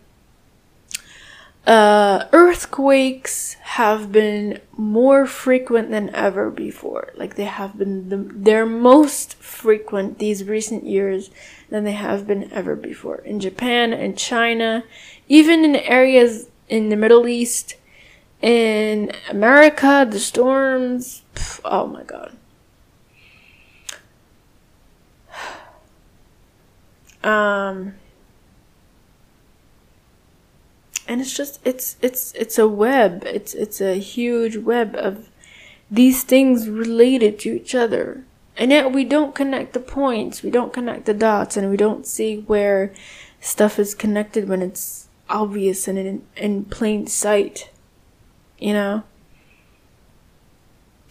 uh, 1.68 2.28
earthquakes 2.32 3.56
have 3.56 4.10
been 4.10 4.62
more 4.78 5.26
frequent 5.26 5.90
than 5.92 6.10
ever 6.16 6.50
before. 6.50 7.12
Like 7.18 7.36
they 7.36 7.44
have 7.44 7.78
been 7.78 8.08
the, 8.08 8.18
they're 8.18 8.66
most 8.66 9.36
frequent 9.36 10.18
these 10.18 10.46
recent 10.46 10.86
years 10.86 11.30
than 11.70 11.84
they 11.84 11.92
have 11.92 12.26
been 12.26 12.50
ever 12.54 12.78
before. 12.78 13.18
In 13.18 13.42
Japan 13.42 13.92
and 13.92 14.18
China, 14.18 14.86
even 15.28 15.66
in 15.66 15.76
areas 15.76 16.48
in 16.68 16.90
the 16.90 16.96
Middle 16.96 17.28
East, 17.28 17.76
in 18.42 19.12
America, 19.30 20.08
the 20.10 20.20
storms, 20.20 21.24
pff, 21.36 21.62
oh 21.66 21.88
my 21.88 22.04
god. 22.04 22.36
Um 27.24 27.96
and 31.08 31.22
it's 31.22 31.36
just 31.36 31.60
it's 31.64 31.96
it's 32.02 32.34
it's 32.34 32.60
a 32.60 32.68
web. 32.68 33.24
It's 33.26 33.54
it's 33.54 33.82
a 33.82 34.00
huge 34.00 34.58
web 34.58 34.96
of 34.96 35.30
these 35.90 36.24
things 36.24 36.70
related 36.70 37.40
to 37.40 37.56
each 37.56 37.74
other. 37.74 38.24
And 38.58 38.72
yet 38.72 38.92
we 38.92 39.06
don't 39.06 39.36
connect 39.36 39.74
the 39.74 39.80
points. 39.80 40.44
We 40.44 40.50
don't 40.50 40.74
connect 40.74 41.06
the 41.06 41.14
dots 41.14 41.56
and 41.56 41.70
we 41.70 41.78
don't 41.78 42.06
see 42.06 42.40
where 42.42 42.94
stuff 43.40 43.80
is 43.80 43.96
connected 43.96 44.50
when 44.50 44.62
it's 44.62 45.07
obvious 45.30 45.88
and 45.88 45.98
in, 45.98 46.22
in 46.36 46.66
plain 46.66 47.08
sight 47.08 47.70
you 48.60 48.74
know 48.74 49.04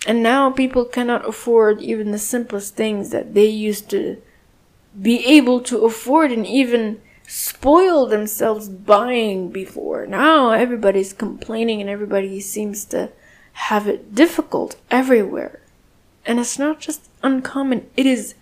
and 0.07 0.23
now 0.23 0.51
people 0.51 0.85
cannot 0.85 1.29
afford 1.29 1.81
even 1.81 2.13
the 2.13 2.19
simplest 2.19 2.77
things 2.77 3.11
that 3.11 3.35
they 3.35 3.47
used 3.47 3.91
to 3.91 4.23
be 5.01 5.25
able 5.27 5.61
to 5.61 5.85
afford 5.85 6.31
and 6.31 6.47
even 6.47 7.01
spoil 7.27 8.07
themselves 8.07 8.69
buying 8.69 9.51
before. 9.51 10.07
Now 10.07 10.51
everybody's 10.51 11.13
complaining 11.13 11.81
and 11.81 11.91
everybody 11.91 12.41
seems 12.41 12.85
to 12.87 13.11
have 13.53 13.89
it 13.89 14.15
difficult 14.15 14.77
everywhere. 14.91 15.61
And 16.25 16.39
it's 16.39 16.59
not 16.59 16.81
just 16.81 17.09
uncommon, 17.23 17.89
it 17.97 18.07
is 18.07 18.35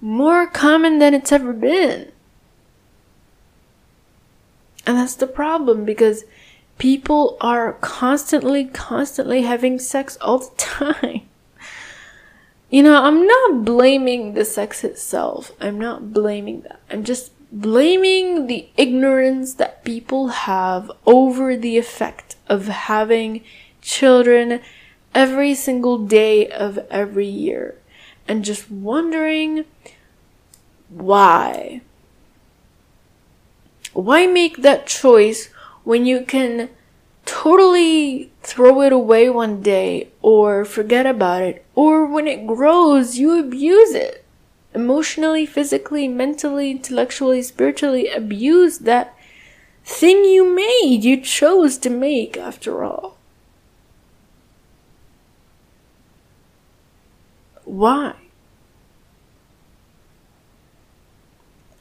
more 0.00 0.46
common 0.46 0.98
than 0.98 1.12
it's 1.12 1.32
ever 1.32 1.52
been. 1.52 2.12
And 4.90 4.98
that's 4.98 5.14
the 5.14 5.28
problem 5.28 5.84
because 5.84 6.24
people 6.76 7.36
are 7.40 7.74
constantly, 7.74 8.64
constantly 8.64 9.42
having 9.42 9.78
sex 9.78 10.18
all 10.20 10.38
the 10.38 10.50
time. 10.56 11.28
You 12.70 12.82
know, 12.82 13.00
I'm 13.00 13.24
not 13.24 13.64
blaming 13.64 14.34
the 14.34 14.44
sex 14.44 14.82
itself. 14.82 15.52
I'm 15.60 15.78
not 15.78 16.12
blaming 16.12 16.62
that. 16.62 16.80
I'm 16.90 17.04
just 17.04 17.30
blaming 17.52 18.48
the 18.48 18.68
ignorance 18.76 19.54
that 19.54 19.84
people 19.84 20.26
have 20.26 20.90
over 21.06 21.56
the 21.56 21.78
effect 21.78 22.34
of 22.48 22.66
having 22.66 23.44
children 23.80 24.58
every 25.14 25.54
single 25.54 25.98
day 25.98 26.48
of 26.48 26.78
every 26.90 27.28
year 27.28 27.76
and 28.26 28.44
just 28.44 28.68
wondering 28.68 29.66
why. 30.88 31.82
Why 33.92 34.26
make 34.26 34.58
that 34.58 34.86
choice 34.86 35.48
when 35.84 36.06
you 36.06 36.24
can 36.24 36.70
totally 37.24 38.32
throw 38.42 38.82
it 38.82 38.92
away 38.92 39.28
one 39.28 39.62
day 39.62 40.08
or 40.22 40.64
forget 40.64 41.06
about 41.06 41.42
it 41.42 41.64
or 41.74 42.06
when 42.06 42.26
it 42.26 42.46
grows 42.46 43.18
you 43.18 43.38
abuse 43.38 43.94
it? 43.94 44.24
emotionally, 44.74 45.46
physically, 45.46 46.08
mentally, 46.08 46.70
intellectually, 46.70 47.42
spiritually 47.42 48.08
abuse 48.08 48.78
that 48.78 49.16
thing 49.84 50.24
you 50.24 50.54
made, 50.54 51.04
you 51.04 51.20
chose 51.20 51.78
to 51.78 51.90
make 51.90 52.36
after 52.36 52.84
all. 52.84 53.16
Why? 57.64 58.14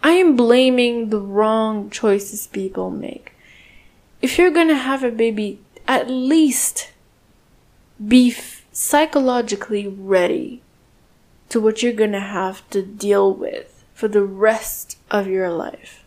I 0.09 0.13
am 0.13 0.35
blaming 0.35 1.09
the 1.09 1.19
wrong 1.19 1.91
choices 1.91 2.47
people 2.47 2.89
make. 2.89 3.33
If 4.23 4.39
you're 4.39 4.49
gonna 4.49 4.73
have 4.73 5.03
a 5.03 5.11
baby, 5.11 5.59
at 5.87 6.09
least 6.09 6.91
be 8.03 8.35
psychologically 8.71 9.87
ready 9.87 10.63
to 11.49 11.61
what 11.61 11.83
you're 11.83 11.93
to 11.93 12.19
have 12.19 12.67
to 12.71 12.81
deal 12.81 13.31
with 13.31 13.85
for 13.93 14.07
the 14.07 14.23
rest 14.23 14.97
of 15.11 15.27
your 15.27 15.51
life. 15.51 16.03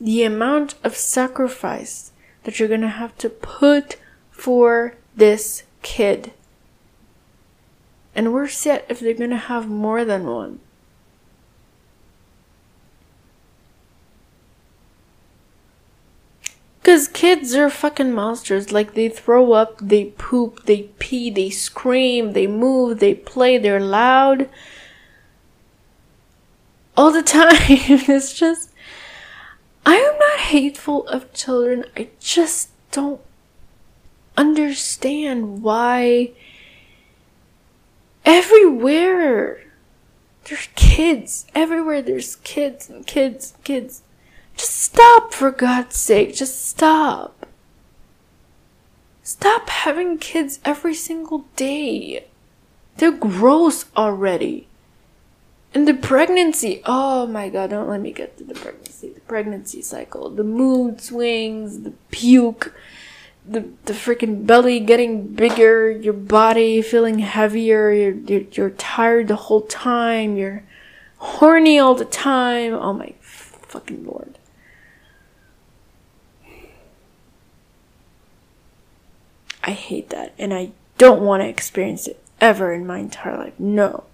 The 0.00 0.22
amount 0.22 0.76
of 0.84 0.94
sacrifice 0.94 2.12
that 2.44 2.60
you're 2.60 2.68
to 2.82 2.88
have 3.02 3.18
to 3.18 3.28
put 3.28 3.96
for 4.30 4.94
this 5.16 5.64
kid. 5.82 6.34
And 8.14 8.32
we're 8.32 8.46
set 8.46 8.86
if 8.88 9.00
they're 9.00 9.12
to 9.30 9.36
have 9.36 9.68
more 9.68 10.04
than 10.04 10.24
one. 10.24 10.60
Because 16.88 17.06
kids 17.06 17.54
are 17.54 17.68
fucking 17.68 18.14
monsters. 18.14 18.72
Like, 18.72 18.94
they 18.94 19.10
throw 19.10 19.52
up, 19.52 19.76
they 19.78 20.06
poop, 20.06 20.64
they 20.64 20.84
pee, 20.98 21.28
they 21.28 21.50
scream, 21.50 22.32
they 22.32 22.46
move, 22.46 22.98
they 22.98 23.12
play, 23.12 23.58
they're 23.58 23.78
loud. 23.78 24.48
All 26.96 27.12
the 27.12 27.22
time. 27.38 27.58
it's 27.60 28.32
just. 28.32 28.72
I 29.84 29.96
am 29.96 30.18
not 30.18 30.38
hateful 30.38 31.06
of 31.08 31.30
children. 31.34 31.84
I 31.94 32.08
just 32.20 32.70
don't 32.90 33.20
understand 34.38 35.62
why 35.62 36.30
everywhere 38.24 39.60
there's 40.44 40.70
kids. 40.74 41.44
Everywhere 41.54 42.00
there's 42.00 42.36
kids 42.36 42.88
and 42.88 43.06
kids 43.06 43.52
and 43.52 43.64
kids. 43.64 44.02
Just 44.58 44.74
stop, 44.74 45.32
for 45.32 45.50
God's 45.52 45.96
sake. 45.96 46.34
Just 46.34 46.66
stop. 46.66 47.46
Stop 49.22 49.68
having 49.68 50.18
kids 50.18 50.58
every 50.64 50.94
single 50.94 51.44
day. 51.54 52.26
They're 52.96 53.12
gross 53.12 53.84
already. 53.96 54.66
And 55.74 55.86
the 55.86 55.94
pregnancy, 55.94 56.82
oh 56.86 57.26
my 57.26 57.48
god, 57.50 57.70
don't 57.70 57.88
let 57.88 58.00
me 58.00 58.10
get 58.10 58.36
to 58.38 58.44
the 58.44 58.54
pregnancy. 58.54 59.10
The 59.10 59.20
pregnancy 59.20 59.82
cycle, 59.82 60.30
the 60.30 60.42
mood 60.42 61.00
swings, 61.00 61.82
the 61.82 61.92
puke, 62.10 62.74
the, 63.46 63.68
the 63.84 63.92
freaking 63.92 64.46
belly 64.46 64.80
getting 64.80 65.28
bigger, 65.34 65.90
your 65.90 66.14
body 66.14 66.82
feeling 66.82 67.20
heavier, 67.20 67.92
you're, 67.92 68.14
you're, 68.14 68.46
you're 68.50 68.70
tired 68.70 69.28
the 69.28 69.36
whole 69.36 69.62
time, 69.62 70.36
you're 70.36 70.64
horny 71.18 71.78
all 71.78 71.94
the 71.94 72.04
time. 72.04 72.72
Oh 72.72 72.92
my 72.92 73.14
fucking 73.20 74.04
lord. 74.04 74.37
I 79.68 79.72
hate 79.72 80.08
that 80.08 80.32
and 80.38 80.54
I 80.54 80.70
don't 80.96 81.20
want 81.20 81.42
to 81.42 81.48
experience 81.48 82.06
it 82.06 82.18
ever 82.40 82.72
in 82.72 82.86
my 82.86 83.00
entire 83.00 83.36
life. 83.36 83.52
No. 83.58 84.04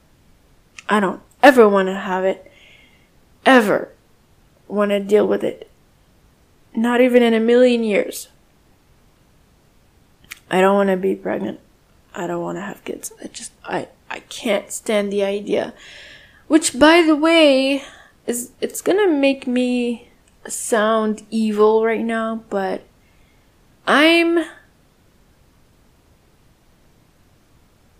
I 0.88 0.98
don't 0.98 1.22
ever 1.44 1.68
want 1.68 1.86
to 1.86 1.94
have 1.94 2.24
it. 2.24 2.50
Ever 3.46 3.92
want 4.66 4.90
to 4.90 4.98
deal 4.98 5.28
with 5.28 5.44
it. 5.44 5.70
Not 6.74 7.00
even 7.00 7.22
in 7.22 7.34
a 7.34 7.38
million 7.38 7.84
years. 7.84 8.26
I 10.50 10.60
don't 10.60 10.74
want 10.74 10.90
to 10.90 10.96
be 10.96 11.14
pregnant. 11.14 11.60
I 12.16 12.26
don't 12.26 12.42
want 12.42 12.58
to 12.58 12.62
have 12.62 12.84
kids. 12.84 13.12
I 13.22 13.28
just, 13.28 13.52
I, 13.64 13.86
I 14.10 14.20
can't 14.28 14.72
stand 14.72 15.12
the 15.12 15.22
idea. 15.22 15.72
Which, 16.48 16.76
by 16.76 17.00
the 17.02 17.14
way, 17.14 17.84
is, 18.26 18.50
it's 18.60 18.82
gonna 18.82 19.06
make 19.08 19.46
me 19.46 20.08
sound 20.48 21.22
evil 21.30 21.84
right 21.84 22.04
now, 22.04 22.42
but 22.50 22.82
I'm 23.86 24.46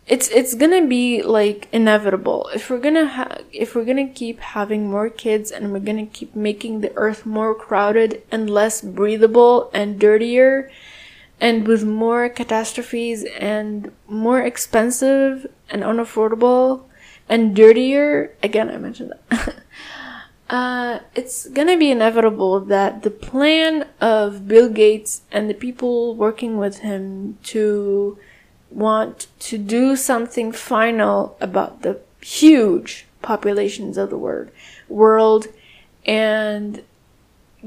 it's 0.07 0.29
it's 0.29 0.55
gonna 0.55 0.87
be 0.87 1.23
like 1.23 1.69
inevitable. 1.73 2.51
If 2.55 2.69
we're 2.69 2.79
gonna 2.79 3.07
ha- 3.09 3.39
if 3.53 3.75
we're 3.75 3.85
gonna 3.85 4.09
keep 4.09 4.41
having 4.41 4.91
more 4.91 5.09
kids 5.09 5.51
and 5.51 5.73
we're 5.73 5.81
gonna 5.81 6.07
keep 6.07 6.37
making 6.37 6.81
the 6.81 6.93
earth 6.97 7.25
more 7.25 7.55
crowded 7.55 8.23
and 8.31 8.51
less 8.51 8.83
breathable 8.83 9.71
and 9.73 9.99
dirtier 9.99 10.71
and 11.41 11.67
with 11.67 11.85
more 11.85 12.29
catastrophes 12.29 13.25
and 13.39 13.93
more 14.07 14.41
expensive 14.41 15.47
and 15.71 15.83
unaffordable 15.83 16.85
and 17.29 17.57
dirtier 17.57 18.35
again 18.43 18.71
i 18.71 18.77
mentioned 18.77 19.13
that. 19.31 19.55
Uh, 20.51 21.01
it's 21.15 21.49
gonna 21.49 21.77
be 21.77 21.91
inevitable 21.91 22.61
that 22.61 23.03
the 23.03 23.11
plan 23.11 23.89
of 23.99 24.47
bill 24.47 24.69
gates 24.69 25.23
and 25.33 25.49
the 25.49 25.55
people 25.55 26.15
working 26.15 26.59
with 26.59 26.81
him 26.81 27.39
to 27.43 28.19
want 28.75 29.29
to 29.39 29.57
do 29.57 29.97
something 29.97 30.51
final 30.53 31.37
about 31.41 31.83
the 31.83 32.01
huge 32.21 33.07
populations 33.23 33.97
of 33.97 34.11
the 34.11 34.19
world 34.19 34.51
world 34.89 35.47
and 36.05 36.83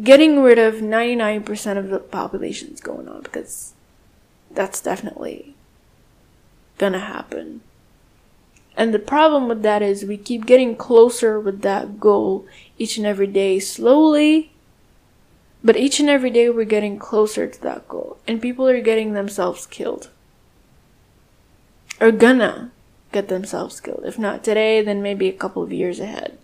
getting 0.03 0.41
rid 0.41 0.59
of 0.59 0.75
99% 0.75 1.77
of 1.77 1.89
the 1.89 1.99
populations 1.99 2.81
going 2.81 3.07
on 3.07 3.21
because 3.21 3.73
that's 4.51 4.81
definitely 4.81 5.55
gonna 6.77 6.99
happen. 6.99 7.61
And 8.75 8.93
the 8.93 8.99
problem 8.99 9.47
with 9.47 9.63
that 9.63 9.81
is 9.81 10.05
we 10.05 10.17
keep 10.17 10.45
getting 10.45 10.75
closer 10.75 11.39
with 11.39 11.61
that 11.61 11.99
goal 11.99 12.45
each 12.77 12.97
and 12.97 13.07
every 13.07 13.25
day 13.25 13.57
slowly, 13.57 14.51
but 15.63 15.75
each 15.77 15.99
and 15.99 16.09
every 16.09 16.29
day 16.29 16.49
we're 16.49 16.65
getting 16.65 16.99
closer 16.99 17.47
to 17.47 17.61
that 17.61 17.87
goal 17.87 18.17
and 18.27 18.39
people 18.39 18.67
are 18.67 18.81
getting 18.81 19.13
themselves 19.13 19.65
killed 19.65 20.11
are 21.99 22.11
gonna 22.11 22.71
get 23.11 23.27
themselves 23.27 23.79
killed. 23.79 24.03
If 24.05 24.19
not 24.19 24.43
today, 24.43 24.81
then 24.81 25.01
maybe 25.01 25.27
a 25.27 25.33
couple 25.33 25.63
of 25.63 25.73
years 25.73 25.99
ahead. 25.99 26.37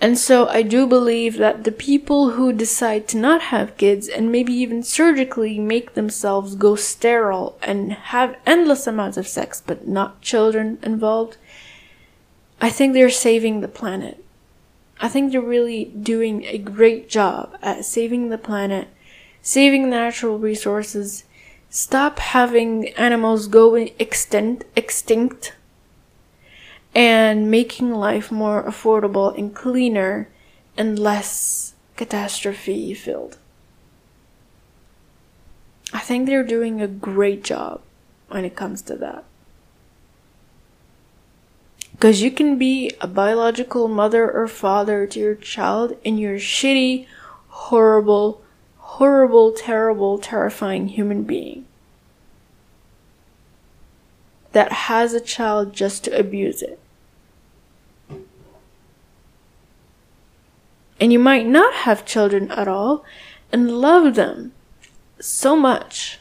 And 0.00 0.18
so 0.18 0.46
I 0.48 0.62
do 0.62 0.86
believe 0.86 1.38
that 1.38 1.64
the 1.64 1.72
people 1.72 2.32
who 2.32 2.52
decide 2.52 3.08
to 3.08 3.16
not 3.16 3.40
have 3.42 3.78
kids 3.78 4.06
and 4.06 4.30
maybe 4.30 4.52
even 4.52 4.82
surgically 4.82 5.58
make 5.58 5.94
themselves 5.94 6.56
go 6.56 6.76
sterile 6.76 7.56
and 7.62 7.92
have 7.92 8.36
endless 8.44 8.86
amounts 8.86 9.16
of 9.16 9.26
sex 9.26 9.62
but 9.64 9.88
not 9.88 10.20
children 10.20 10.78
involved, 10.82 11.38
I 12.60 12.70
think 12.70 12.92
they're 12.92 13.08
saving 13.08 13.60
the 13.60 13.68
planet. 13.68 14.22
I 15.00 15.08
think 15.08 15.32
they're 15.32 15.40
really 15.40 15.86
doing 15.86 16.44
a 16.44 16.58
great 16.58 17.08
job 17.08 17.56
at 17.62 17.84
saving 17.84 18.28
the 18.28 18.38
planet, 18.38 18.88
saving 19.42 19.88
natural 19.88 20.38
resources, 20.38 21.24
stop 21.74 22.20
having 22.20 22.88
animals 22.90 23.48
go 23.48 23.74
extinct, 23.74 24.64
extinct 24.76 25.56
and 26.94 27.50
making 27.50 27.92
life 27.92 28.30
more 28.30 28.62
affordable 28.62 29.36
and 29.36 29.56
cleaner 29.56 30.28
and 30.76 30.96
less 31.00 31.74
catastrophe 31.96 32.94
filled. 32.94 33.38
I 35.92 35.98
think 35.98 36.26
they're 36.26 36.44
doing 36.44 36.80
a 36.80 36.86
great 36.86 37.42
job 37.42 37.80
when 38.28 38.44
it 38.44 38.54
comes 38.54 38.80
to 38.82 38.94
that. 38.94 39.24
Because 41.90 42.22
you 42.22 42.30
can 42.30 42.56
be 42.56 42.92
a 43.00 43.08
biological 43.08 43.88
mother 43.88 44.30
or 44.30 44.46
father 44.46 45.08
to 45.08 45.18
your 45.18 45.34
child 45.34 45.96
and 46.04 46.20
you're 46.20 46.38
shitty, 46.38 47.08
horrible, 47.48 48.43
horrible, 48.94 49.50
terrible, 49.50 50.18
terrifying 50.18 50.86
human 50.86 51.24
being 51.24 51.64
that 54.52 54.70
has 54.70 55.12
a 55.12 55.20
child 55.20 55.72
just 55.72 56.04
to 56.04 56.16
abuse 56.16 56.62
it. 56.62 56.78
And 61.00 61.12
you 61.12 61.18
might 61.18 61.44
not 61.44 61.74
have 61.74 62.06
children 62.06 62.52
at 62.52 62.68
all 62.68 63.04
and 63.50 63.80
love 63.80 64.14
them 64.14 64.52
so 65.18 65.56
much. 65.56 66.20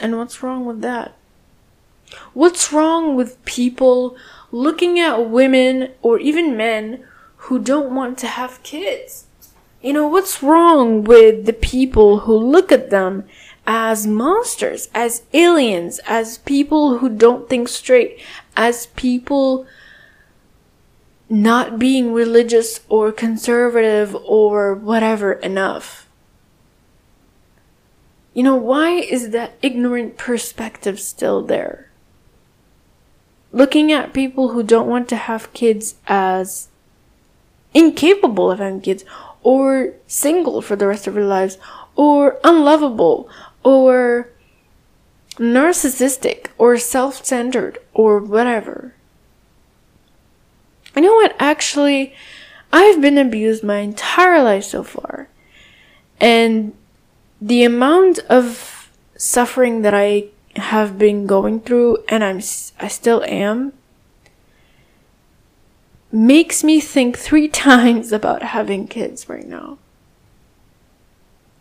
And 0.00 0.16
what's 0.16 0.44
wrong 0.44 0.64
with 0.64 0.80
that? 0.82 1.16
What's 2.34 2.72
wrong 2.72 3.16
with 3.16 3.44
people 3.44 4.16
looking 4.52 5.00
at 5.00 5.28
women 5.28 5.90
or 6.02 6.20
even 6.20 6.56
men 6.56 7.04
who 7.48 7.58
don't 7.58 7.92
want 7.92 8.16
to 8.18 8.28
have 8.28 8.62
kids? 8.62 9.26
You 9.82 9.92
know, 9.92 10.06
what's 10.06 10.44
wrong 10.44 11.02
with 11.02 11.44
the 11.44 11.52
people 11.52 12.20
who 12.20 12.36
look 12.36 12.70
at 12.70 12.90
them 12.90 13.24
as 13.66 14.06
monsters, 14.06 14.88
as 14.94 15.22
aliens, 15.32 15.98
as 16.06 16.38
people 16.38 16.98
who 16.98 17.08
don't 17.08 17.48
think 17.48 17.68
straight, 17.68 18.20
as 18.56 18.86
people 18.86 19.66
not 21.28 21.80
being 21.80 22.12
religious 22.12 22.80
or 22.88 23.10
conservative 23.10 24.14
or 24.24 24.72
whatever 24.72 25.32
enough? 25.32 26.06
You 28.34 28.44
know, 28.44 28.56
why 28.56 28.90
is 28.90 29.30
that 29.30 29.58
ignorant 29.62 30.16
perspective 30.16 31.00
still 31.00 31.42
there? 31.42 31.90
Looking 33.50 33.90
at 33.90 34.14
people 34.14 34.50
who 34.50 34.62
don't 34.62 34.88
want 34.88 35.08
to 35.08 35.16
have 35.16 35.52
kids 35.52 35.96
as 36.06 36.68
incapable 37.74 38.50
of 38.50 38.60
having 38.60 38.80
kids 38.80 39.04
or 39.42 39.94
single 40.06 40.62
for 40.62 40.76
the 40.76 40.86
rest 40.86 41.06
of 41.06 41.14
their 41.14 41.24
lives, 41.24 41.58
or 41.96 42.38
unlovable, 42.44 43.28
or 43.62 44.30
narcissistic, 45.36 46.46
or 46.58 46.78
self 46.78 47.24
centered, 47.24 47.78
or 47.94 48.18
whatever. 48.18 48.94
You 50.94 51.02
know 51.02 51.14
what? 51.14 51.34
Actually, 51.38 52.14
I've 52.72 53.00
been 53.00 53.18
abused 53.18 53.62
my 53.64 53.78
entire 53.78 54.42
life 54.42 54.64
so 54.64 54.82
far. 54.82 55.28
And 56.20 56.74
the 57.40 57.64
amount 57.64 58.20
of 58.28 58.90
suffering 59.16 59.82
that 59.82 59.94
I 59.94 60.26
have 60.56 60.98
been 60.98 61.26
going 61.26 61.60
through, 61.60 61.98
and 62.08 62.22
I'm, 62.22 62.40
I 62.78 62.88
still 62.88 63.24
am, 63.24 63.72
makes 66.12 66.62
me 66.62 66.80
think 66.80 67.18
three 67.18 67.48
times 67.66 68.12
about 68.12 68.42
having 68.42 68.86
kids 68.86 69.28
right 69.28 69.46
now. 69.46 69.78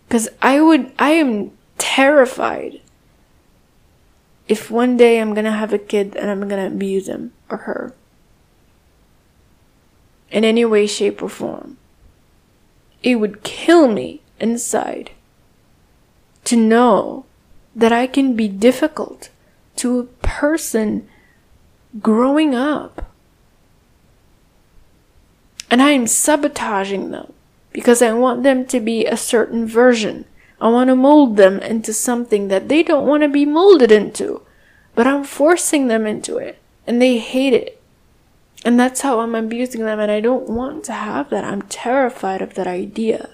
Cause 0.09 0.27
I 0.41 0.59
would, 0.59 0.91
I 0.99 1.11
am 1.11 1.51
terrified 1.77 2.81
if 4.49 4.69
one 4.69 4.97
day 4.97 5.19
I'm 5.21 5.33
gonna 5.33 5.53
have 5.53 5.71
a 5.71 5.77
kid 5.77 6.17
and 6.17 6.29
I'm 6.29 6.49
gonna 6.49 6.67
abuse 6.67 7.07
him 7.07 7.31
or 7.49 7.57
her. 7.57 7.93
In 10.29 10.43
any 10.43 10.65
way, 10.65 10.85
shape, 10.87 11.21
or 11.21 11.29
form. 11.29 11.77
It 13.01 13.15
would 13.15 13.43
kill 13.43 13.87
me 13.87 14.21
inside 14.39 15.11
to 16.43 16.57
know 16.57 17.25
that 17.75 17.93
I 17.93 18.07
can 18.07 18.35
be 18.35 18.47
difficult 18.47 19.29
to 19.77 19.99
a 19.99 20.03
person 20.25 21.07
growing 22.01 22.53
up 22.53 23.10
and 25.71 25.81
I 25.81 25.91
am 25.91 26.05
sabotaging 26.05 27.11
them 27.11 27.33
because 27.71 28.01
I 28.01 28.11
want 28.11 28.43
them 28.43 28.65
to 28.67 28.79
be 28.81 29.05
a 29.05 29.15
certain 29.15 29.65
version. 29.65 30.25
I 30.59 30.67
want 30.67 30.89
to 30.89 30.95
mold 30.95 31.37
them 31.37 31.59
into 31.59 31.93
something 31.93 32.49
that 32.49 32.67
they 32.67 32.83
don't 32.83 33.07
want 33.07 33.23
to 33.23 33.29
be 33.29 33.45
molded 33.45 33.91
into, 33.91 34.41
but 34.93 35.07
I'm 35.07 35.23
forcing 35.23 35.87
them 35.87 36.05
into 36.05 36.37
it 36.37 36.59
and 36.85 37.01
they 37.01 37.17
hate 37.17 37.53
it. 37.53 37.81
And 38.63 38.79
that's 38.79 39.01
how 39.01 39.21
I'm 39.21 39.33
abusing 39.33 39.85
them, 39.85 39.99
and 39.99 40.11
I 40.11 40.19
don't 40.19 40.47
want 40.47 40.83
to 40.83 40.93
have 40.93 41.31
that. 41.31 41.43
I'm 41.43 41.63
terrified 41.63 42.43
of 42.43 42.53
that 42.53 42.67
idea. 42.67 43.31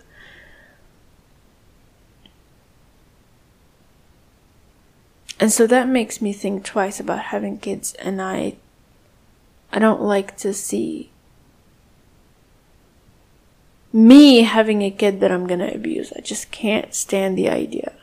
And 5.37 5.51
so 5.51 5.67
that 5.67 5.89
makes 5.89 6.21
me 6.21 6.31
think 6.31 6.63
twice 6.63 6.99
about 6.99 7.23
having 7.25 7.57
kids, 7.57 7.93
and 7.95 8.21
I 8.21 8.55
I 9.71 9.79
don't 9.79 10.01
like 10.01 10.37
to 10.37 10.53
see 10.53 11.11
me 13.93 14.41
having 14.41 14.81
a 14.81 14.91
kid 14.91 15.19
that 15.19 15.31
I'm 15.31 15.47
gonna 15.47 15.71
abuse. 15.73 16.11
I 16.15 16.21
just 16.21 16.51
can't 16.51 16.93
stand 16.93 17.37
the 17.37 17.49
idea. 17.49 17.93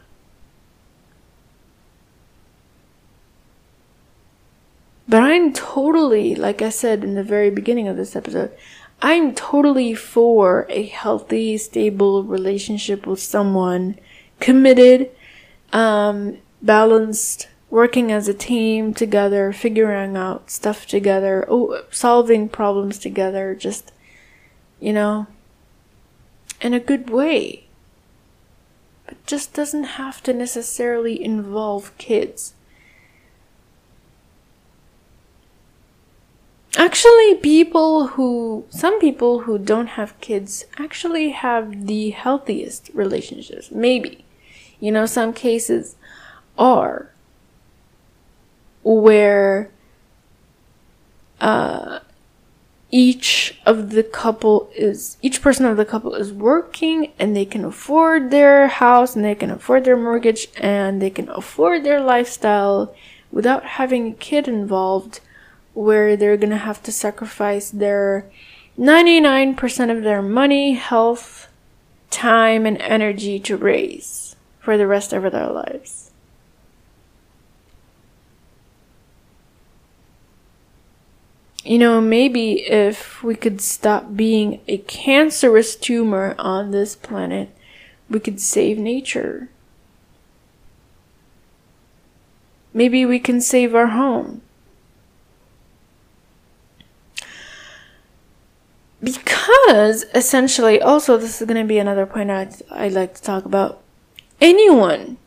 But 5.06 5.22
I'm 5.22 5.52
totally, 5.52 6.34
like 6.34 6.62
I 6.62 6.70
said 6.70 7.04
in 7.04 7.14
the 7.14 7.22
very 7.22 7.50
beginning 7.50 7.88
of 7.88 7.96
this 7.96 8.16
episode, 8.16 8.50
I'm 9.02 9.34
totally 9.34 9.94
for 9.94 10.66
a 10.70 10.86
healthy, 10.86 11.58
stable 11.58 12.24
relationship 12.24 13.06
with 13.06 13.20
someone, 13.20 13.98
committed, 14.40 15.10
um, 15.72 16.38
balanced, 16.62 17.48
working 17.68 18.10
as 18.10 18.28
a 18.28 18.34
team 18.34 18.94
together, 18.94 19.52
figuring 19.52 20.16
out 20.16 20.50
stuff 20.50 20.86
together, 20.86 21.44
oh, 21.50 21.82
solving 21.90 22.48
problems 22.48 22.98
together, 22.98 23.54
just, 23.54 23.92
you 24.80 24.92
know, 24.92 25.26
in 26.64 26.72
a 26.72 26.80
good 26.80 27.10
way. 27.10 27.66
But 29.06 29.24
just 29.26 29.52
doesn't 29.52 29.84
have 29.84 30.22
to 30.22 30.32
necessarily 30.32 31.22
involve 31.22 31.96
kids. 31.98 32.54
Actually, 36.76 37.34
people 37.36 38.08
who, 38.08 38.64
some 38.70 38.98
people 38.98 39.40
who 39.40 39.58
don't 39.58 39.88
have 39.88 40.18
kids 40.20 40.64
actually 40.78 41.30
have 41.30 41.86
the 41.86 42.10
healthiest 42.10 42.90
relationships. 42.94 43.70
Maybe. 43.70 44.24
You 44.80 44.90
know, 44.90 45.06
some 45.06 45.34
cases 45.34 45.96
are 46.58 47.10
where 48.82 49.70
uh, 51.40 52.00
each 52.94 53.58
of 53.66 53.90
the 53.90 54.04
couple 54.04 54.70
is 54.72 55.16
each 55.20 55.42
person 55.42 55.66
of 55.66 55.76
the 55.76 55.84
couple 55.84 56.14
is 56.14 56.32
working 56.32 57.10
and 57.18 57.34
they 57.34 57.44
can 57.44 57.64
afford 57.64 58.30
their 58.30 58.68
house 58.68 59.16
and 59.16 59.24
they 59.24 59.34
can 59.34 59.50
afford 59.50 59.84
their 59.84 59.96
mortgage 59.96 60.46
and 60.58 61.02
they 61.02 61.10
can 61.10 61.28
afford 61.30 61.82
their 61.82 62.00
lifestyle 62.00 62.94
without 63.32 63.64
having 63.64 64.06
a 64.12 64.14
kid 64.14 64.46
involved 64.46 65.18
where 65.72 66.16
they're 66.16 66.36
gonna 66.36 66.56
have 66.56 66.80
to 66.84 66.92
sacrifice 66.92 67.68
their 67.68 68.30
99% 68.78 69.90
of 69.90 70.04
their 70.04 70.22
money, 70.22 70.74
health, 70.74 71.48
time, 72.10 72.64
and 72.64 72.80
energy 72.80 73.40
to 73.40 73.56
raise 73.56 74.36
for 74.60 74.78
the 74.78 74.86
rest 74.86 75.12
of 75.12 75.24
their 75.24 75.50
lives. 75.50 76.12
You 81.64 81.78
know, 81.78 82.00
maybe 82.00 82.60
if 82.66 83.22
we 83.22 83.34
could 83.34 83.60
stop 83.60 84.14
being 84.14 84.60
a 84.68 84.78
cancerous 84.78 85.74
tumor 85.74 86.34
on 86.38 86.70
this 86.70 86.94
planet, 86.94 87.48
we 88.10 88.20
could 88.20 88.38
save 88.38 88.78
nature. 88.78 89.48
Maybe 92.74 93.06
we 93.06 93.18
can 93.18 93.40
save 93.40 93.74
our 93.74 93.88
home. 93.88 94.42
because 99.04 100.04
essentially 100.14 100.80
also 100.80 101.18
this 101.18 101.40
is 101.40 101.46
going 101.46 101.60
to 101.60 101.68
be 101.68 101.78
another 101.78 102.06
point 102.06 102.30
I'd, 102.30 102.54
I'd 102.70 102.92
like 102.92 103.14
to 103.14 103.22
talk 103.22 103.44
about 103.44 103.82
anyone 104.40 105.18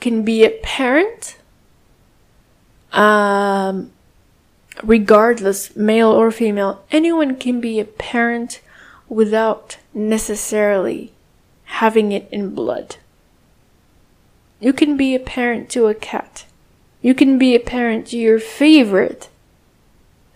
can 0.00 0.24
be 0.24 0.44
a 0.44 0.50
parent 0.62 1.36
um, 2.92 3.92
regardless 4.82 5.74
male 5.76 6.08
or 6.08 6.30
female 6.30 6.84
anyone 6.90 7.36
can 7.36 7.60
be 7.60 7.78
a 7.78 7.84
parent 7.84 8.60
without 9.08 9.78
necessarily 9.92 11.12
having 11.64 12.12
it 12.12 12.28
in 12.30 12.54
blood 12.54 12.96
you 14.60 14.72
can 14.72 14.96
be 14.96 15.14
a 15.14 15.20
parent 15.20 15.68
to 15.68 15.86
a 15.86 15.94
cat 15.94 16.44
you 17.02 17.14
can 17.14 17.38
be 17.38 17.54
a 17.54 17.60
parent 17.60 18.06
to 18.08 18.18
your 18.18 18.38
favorite 18.38 19.28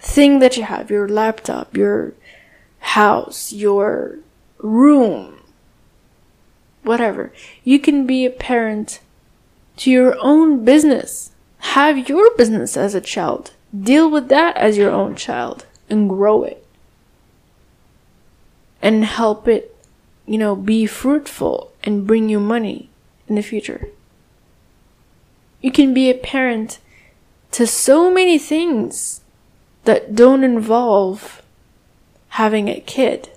thing 0.01 0.39
that 0.39 0.57
you 0.57 0.63
have 0.63 0.91
your 0.91 1.09
laptop 1.09 1.77
your 1.77 2.15
house, 2.85 3.53
your 3.53 4.19
room, 4.59 5.41
whatever. 6.83 7.33
You 7.65 7.79
can 7.79 8.07
be 8.07 8.25
a 8.25 8.31
parent 8.31 9.01
to 9.79 9.91
your 9.91 10.17
own 10.21 10.65
business. 10.65 11.33
Have 11.75 12.09
your 12.09 12.31
business 12.37 12.77
as 12.77 12.95
a 12.95 13.01
child. 13.01 13.53
Deal 13.83 14.11
with 14.11 14.29
that 14.29 14.57
as 14.57 14.77
your 14.77 14.91
own 14.91 15.17
child 15.17 15.67
and 15.91 16.09
grow 16.09 16.45
it. 16.45 16.65
And 18.81 19.05
help 19.05 19.49
it, 19.49 19.75
you 20.27 20.39
know, 20.39 20.55
be 20.55 20.87
fruitful 20.87 21.73
and 21.83 22.07
bring 22.07 22.29
you 22.29 22.39
money 22.39 22.91
in 23.29 23.35
the 23.35 23.43
future. 23.43 23.89
You 25.61 25.73
can 25.73 25.95
be 25.95 26.11
a 26.11 26.15
parent 26.15 26.79
to 27.53 27.67
so 27.67 28.13
many 28.13 28.39
things 28.39 29.23
that 29.85 30.15
don't 30.15 30.45
involve 30.45 31.43
having 32.31 32.69
a 32.69 32.81
kid. 32.81 33.31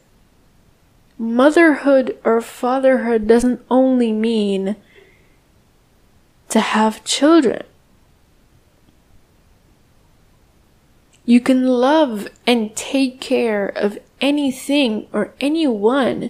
Motherhood 1.17 2.17
or 2.23 2.41
fatherhood 2.41 3.27
doesn't 3.27 3.61
only 3.71 4.11
mean 4.11 4.75
to 6.49 6.59
have 6.59 7.03
children. 7.03 7.63
You 11.27 11.41
can 11.41 11.67
love 11.67 12.29
and 12.47 12.73
take 12.73 13.19
care 13.19 13.67
of 13.67 13.99
anything 14.21 15.07
or 15.11 15.33
anyone 15.41 16.29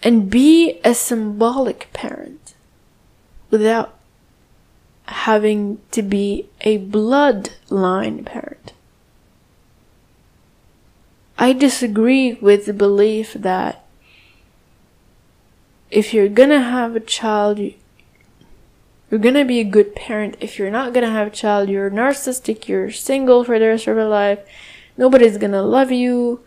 and 0.00 0.30
be 0.30 0.78
a 0.84 0.94
symbolic 0.94 1.92
parent 1.92 2.54
without 3.50 3.98
having 5.06 5.80
to 5.90 6.02
be 6.02 6.48
a 6.60 6.78
bloodline 6.78 8.24
parent. 8.24 8.72
I 11.36 11.52
disagree 11.52 12.34
with 12.34 12.66
the 12.66 12.72
belief 12.72 13.32
that 13.34 13.84
if 15.90 16.14
you're 16.14 16.28
gonna 16.28 16.62
have 16.62 16.94
a 16.94 17.00
child, 17.00 17.58
you're 19.10 19.20
gonna 19.20 19.44
be 19.44 19.60
a 19.60 19.64
good 19.64 19.94
parent. 19.94 20.36
If 20.40 20.58
you're 20.58 20.70
not 20.70 20.92
gonna 20.92 21.10
have 21.10 21.28
a 21.28 21.30
child, 21.30 21.68
you're 21.68 21.90
narcissistic, 21.90 22.68
you're 22.68 22.90
single 22.90 23.44
for 23.44 23.58
the 23.58 23.68
rest 23.68 23.86
of 23.86 23.96
your 23.96 24.08
life, 24.08 24.40
nobody's 24.96 25.38
gonna 25.38 25.62
love 25.62 25.92
you, 25.92 26.40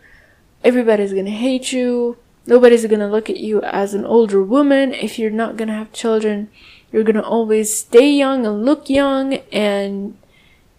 everybody's 0.64 1.12
gonna 1.12 1.30
hate 1.30 1.72
you, 1.72 2.16
nobody's 2.46 2.86
gonna 2.86 3.10
look 3.10 3.30
at 3.30 3.38
you 3.38 3.62
as 3.62 3.94
an 3.94 4.04
older 4.04 4.42
woman. 4.42 4.92
If 4.92 5.18
you're 5.18 5.30
not 5.30 5.56
gonna 5.56 5.74
have 5.74 5.92
children 5.92 6.50
you're 6.92 7.04
gonna 7.04 7.22
always 7.22 7.72
stay 7.72 8.10
young 8.10 8.46
and 8.46 8.64
look 8.64 8.90
young 8.90 9.34
and 9.52 10.16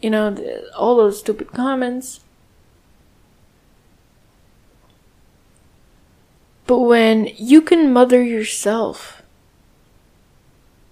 you 0.02 0.10
know 0.10 0.36
all 0.76 0.98
those 0.98 1.20
stupid 1.20 1.52
comments. 1.54 2.22
But 6.68 6.80
when 6.80 7.30
you 7.38 7.62
can 7.62 7.92
mother 7.92 8.24
yourself 8.24 9.21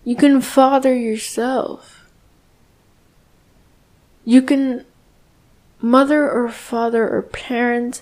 you 0.10 0.16
can 0.16 0.42
father 0.42 0.96
yourself 0.96 2.10
you 4.26 4.42
can 4.42 4.86
mother 5.82 6.30
or 6.30 6.50
father 6.50 7.04
or 7.10 7.22
parent 7.22 8.02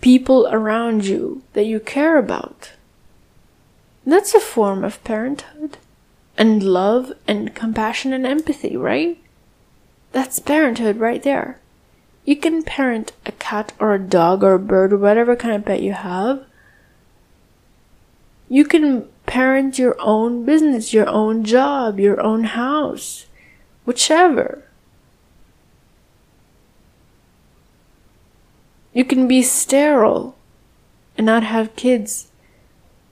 people 0.00 0.46
around 0.50 1.04
you 1.04 1.42
that 1.52 1.66
you 1.66 1.78
care 1.80 2.18
about 2.18 2.72
that's 4.06 4.34
a 4.34 4.40
form 4.40 4.84
of 4.84 5.02
parenthood 5.04 5.78
and 6.36 6.62
love 6.62 7.12
and 7.26 7.54
compassion 7.54 8.12
and 8.12 8.26
empathy, 8.26 8.76
right? 8.76 9.18
That's 10.12 10.38
parenthood 10.38 10.96
right 10.96 11.22
there. 11.22 11.60
You 12.24 12.36
can 12.36 12.62
parent 12.62 13.12
a 13.26 13.32
cat 13.32 13.72
or 13.78 13.94
a 13.94 13.98
dog 13.98 14.42
or 14.42 14.54
a 14.54 14.58
bird 14.58 14.92
or 14.92 14.98
whatever 14.98 15.36
kind 15.36 15.54
of 15.54 15.64
pet 15.64 15.82
you 15.82 15.92
have. 15.92 16.44
You 18.48 18.64
can 18.64 19.08
parent 19.26 19.78
your 19.78 19.96
own 20.00 20.44
business, 20.44 20.92
your 20.92 21.08
own 21.08 21.44
job, 21.44 21.98
your 21.98 22.20
own 22.20 22.44
house, 22.44 23.26
whichever. 23.84 24.64
You 28.92 29.04
can 29.04 29.26
be 29.26 29.42
sterile 29.42 30.36
and 31.18 31.26
not 31.26 31.42
have 31.42 31.76
kids, 31.76 32.30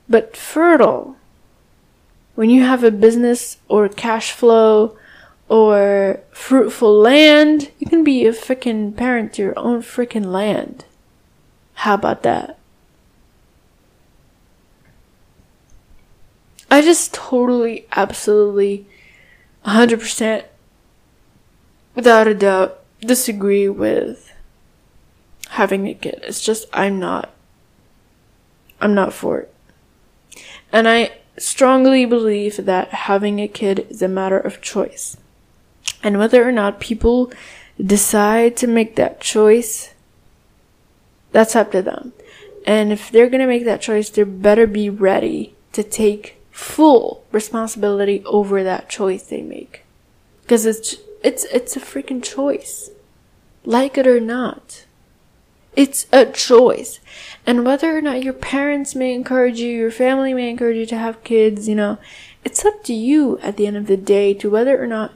but 0.08 0.36
fertile 0.36 1.16
when 2.34 2.50
you 2.50 2.62
have 2.62 2.84
a 2.84 2.90
business 2.90 3.58
or 3.68 3.88
cash 3.88 4.32
flow 4.32 4.96
or 5.48 6.20
fruitful 6.30 6.96
land. 6.98 7.72
You 7.78 7.88
can 7.88 8.04
be 8.04 8.24
a 8.26 8.32
freaking 8.32 8.96
parent 8.96 9.34
to 9.34 9.42
your 9.42 9.58
own 9.58 9.82
freaking 9.82 10.26
land. 10.26 10.84
How 11.74 11.94
about 11.94 12.22
that? 12.22 12.58
I 16.72 16.80
just 16.80 17.12
totally, 17.12 17.84
absolutely, 17.92 18.86
100%, 19.66 20.44
without 21.94 22.26
a 22.26 22.34
doubt, 22.34 22.80
disagree 23.00 23.68
with 23.68 24.32
having 25.50 25.86
a 25.86 25.92
kid. 25.92 26.20
It's 26.22 26.40
just, 26.40 26.64
I'm 26.72 26.98
not, 26.98 27.28
I'm 28.80 28.94
not 28.94 29.12
for 29.12 29.40
it. 29.40 29.54
And 30.72 30.88
I 30.88 31.12
strongly 31.36 32.06
believe 32.06 32.64
that 32.64 32.88
having 32.88 33.38
a 33.38 33.48
kid 33.48 33.86
is 33.90 34.00
a 34.00 34.08
matter 34.08 34.38
of 34.38 34.62
choice. 34.62 35.18
And 36.02 36.18
whether 36.18 36.42
or 36.42 36.52
not 36.52 36.80
people 36.80 37.30
decide 37.78 38.56
to 38.56 38.66
make 38.66 38.96
that 38.96 39.20
choice, 39.20 39.92
that's 41.32 41.54
up 41.54 41.70
to 41.72 41.82
them. 41.82 42.14
And 42.66 42.92
if 42.92 43.10
they're 43.10 43.28
gonna 43.28 43.46
make 43.46 43.66
that 43.66 43.82
choice, 43.82 44.08
they 44.08 44.22
better 44.22 44.66
be 44.66 44.88
ready 44.88 45.54
to 45.72 45.82
take 45.82 46.38
full 46.52 47.24
responsibility 47.32 48.22
over 48.26 48.62
that 48.62 48.88
choice 48.88 49.24
they 49.24 49.42
make. 49.42 49.84
Because 50.42 50.66
it's, 50.66 50.96
it's, 51.24 51.44
it's 51.46 51.76
a 51.76 51.80
freaking 51.80 52.22
choice. 52.22 52.90
Like 53.64 53.98
it 53.98 54.06
or 54.06 54.20
not. 54.20 54.84
It's 55.74 56.06
a 56.12 56.26
choice. 56.26 57.00
And 57.46 57.64
whether 57.64 57.96
or 57.96 58.02
not 58.02 58.22
your 58.22 58.34
parents 58.34 58.94
may 58.94 59.14
encourage 59.14 59.58
you, 59.58 59.70
your 59.70 59.90
family 59.90 60.34
may 60.34 60.50
encourage 60.50 60.76
you 60.76 60.86
to 60.86 60.98
have 60.98 61.24
kids, 61.24 61.68
you 61.68 61.74
know, 61.74 61.98
it's 62.44 62.64
up 62.64 62.84
to 62.84 62.92
you 62.92 63.38
at 63.38 63.56
the 63.56 63.66
end 63.66 63.76
of 63.76 63.86
the 63.86 63.96
day 63.96 64.34
to 64.34 64.50
whether 64.50 64.80
or 64.80 64.86
not 64.86 65.12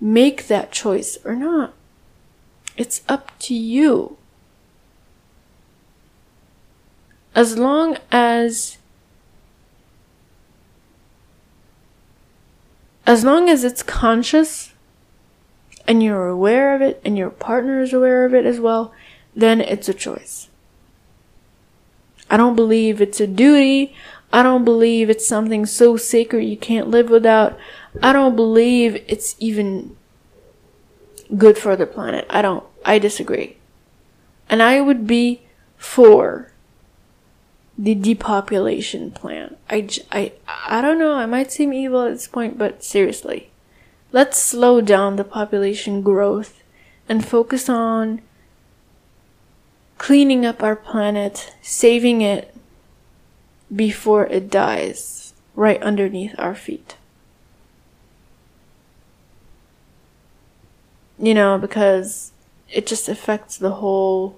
make 0.00 0.46
that 0.46 0.72
choice 0.72 1.18
or 1.24 1.34
not. 1.34 1.74
It's 2.76 3.02
up 3.08 3.36
to 3.40 3.54
you. 3.54 4.16
As 7.34 7.58
long 7.58 7.98
as 8.10 8.77
as 13.08 13.24
long 13.24 13.48
as 13.48 13.64
it's 13.64 13.82
conscious 13.82 14.74
and 15.86 16.02
you're 16.02 16.28
aware 16.28 16.74
of 16.74 16.82
it 16.82 17.00
and 17.06 17.16
your 17.16 17.30
partner 17.30 17.80
is 17.80 17.94
aware 17.94 18.26
of 18.26 18.34
it 18.34 18.44
as 18.44 18.60
well, 18.60 18.92
then 19.34 19.62
it's 19.62 19.88
a 19.88 19.94
choice. 19.94 20.50
I 22.30 22.36
don't 22.36 22.54
believe 22.54 23.00
it's 23.00 23.18
a 23.18 23.26
duty. 23.26 23.94
I 24.30 24.42
don't 24.42 24.62
believe 24.62 25.08
it's 25.08 25.26
something 25.26 25.64
so 25.64 25.96
sacred 25.96 26.42
you 26.42 26.58
can't 26.58 26.88
live 26.88 27.08
without. 27.08 27.58
I 28.02 28.12
don't 28.12 28.36
believe 28.36 29.02
it's 29.08 29.34
even 29.38 29.96
good 31.34 31.56
for 31.56 31.76
the 31.76 31.86
planet. 31.86 32.26
I 32.28 32.42
don't. 32.42 32.64
I 32.84 32.98
disagree. 32.98 33.56
And 34.50 34.62
I 34.62 34.82
would 34.82 35.06
be 35.06 35.40
for 35.78 36.52
the 37.78 37.94
depopulation 37.94 39.12
plan. 39.12 39.56
I, 39.70 39.88
I, 40.10 40.32
I 40.68 40.82
don't 40.82 40.98
know, 40.98 41.14
I 41.14 41.26
might 41.26 41.52
seem 41.52 41.72
evil 41.72 42.02
at 42.02 42.14
this 42.14 42.26
point, 42.26 42.58
but 42.58 42.82
seriously. 42.82 43.50
Let's 44.10 44.38
slow 44.38 44.80
down 44.80 45.14
the 45.14 45.24
population 45.24 46.02
growth 46.02 46.62
and 47.08 47.24
focus 47.24 47.68
on 47.68 48.20
cleaning 49.96 50.44
up 50.44 50.62
our 50.62 50.74
planet, 50.74 51.54
saving 51.62 52.20
it 52.20 52.54
before 53.74 54.26
it 54.26 54.50
dies 54.50 55.34
right 55.54 55.80
underneath 55.82 56.34
our 56.38 56.54
feet. 56.54 56.96
You 61.18 61.34
know, 61.34 61.58
because 61.58 62.32
it 62.72 62.86
just 62.86 63.08
affects 63.08 63.56
the 63.56 63.72
whole 63.72 64.36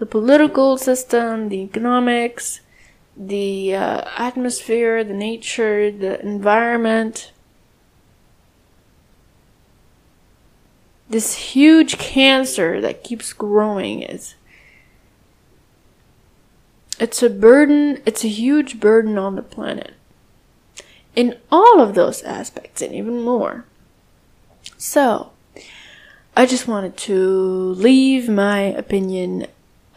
the 0.00 0.06
political 0.06 0.78
system, 0.78 1.50
the 1.50 1.60
economics, 1.60 2.60
the 3.14 3.74
uh, 3.74 4.02
atmosphere, 4.16 5.04
the 5.04 5.12
nature, 5.12 5.90
the 5.90 6.18
environment. 6.22 7.32
This 11.10 11.34
huge 11.52 11.98
cancer 11.98 12.80
that 12.80 13.04
keeps 13.04 13.34
growing 13.34 14.02
is 14.02 14.36
it's 16.98 17.22
a 17.22 17.28
burden, 17.28 18.00
it's 18.06 18.24
a 18.24 18.28
huge 18.28 18.80
burden 18.80 19.18
on 19.18 19.36
the 19.36 19.42
planet. 19.42 19.92
In 21.14 21.36
all 21.52 21.78
of 21.78 21.94
those 21.94 22.22
aspects 22.22 22.80
and 22.80 22.94
even 22.94 23.22
more. 23.22 23.66
So, 24.78 25.32
I 26.34 26.46
just 26.46 26.66
wanted 26.66 26.96
to 26.98 27.74
leave 27.74 28.30
my 28.30 28.60
opinion 28.60 29.46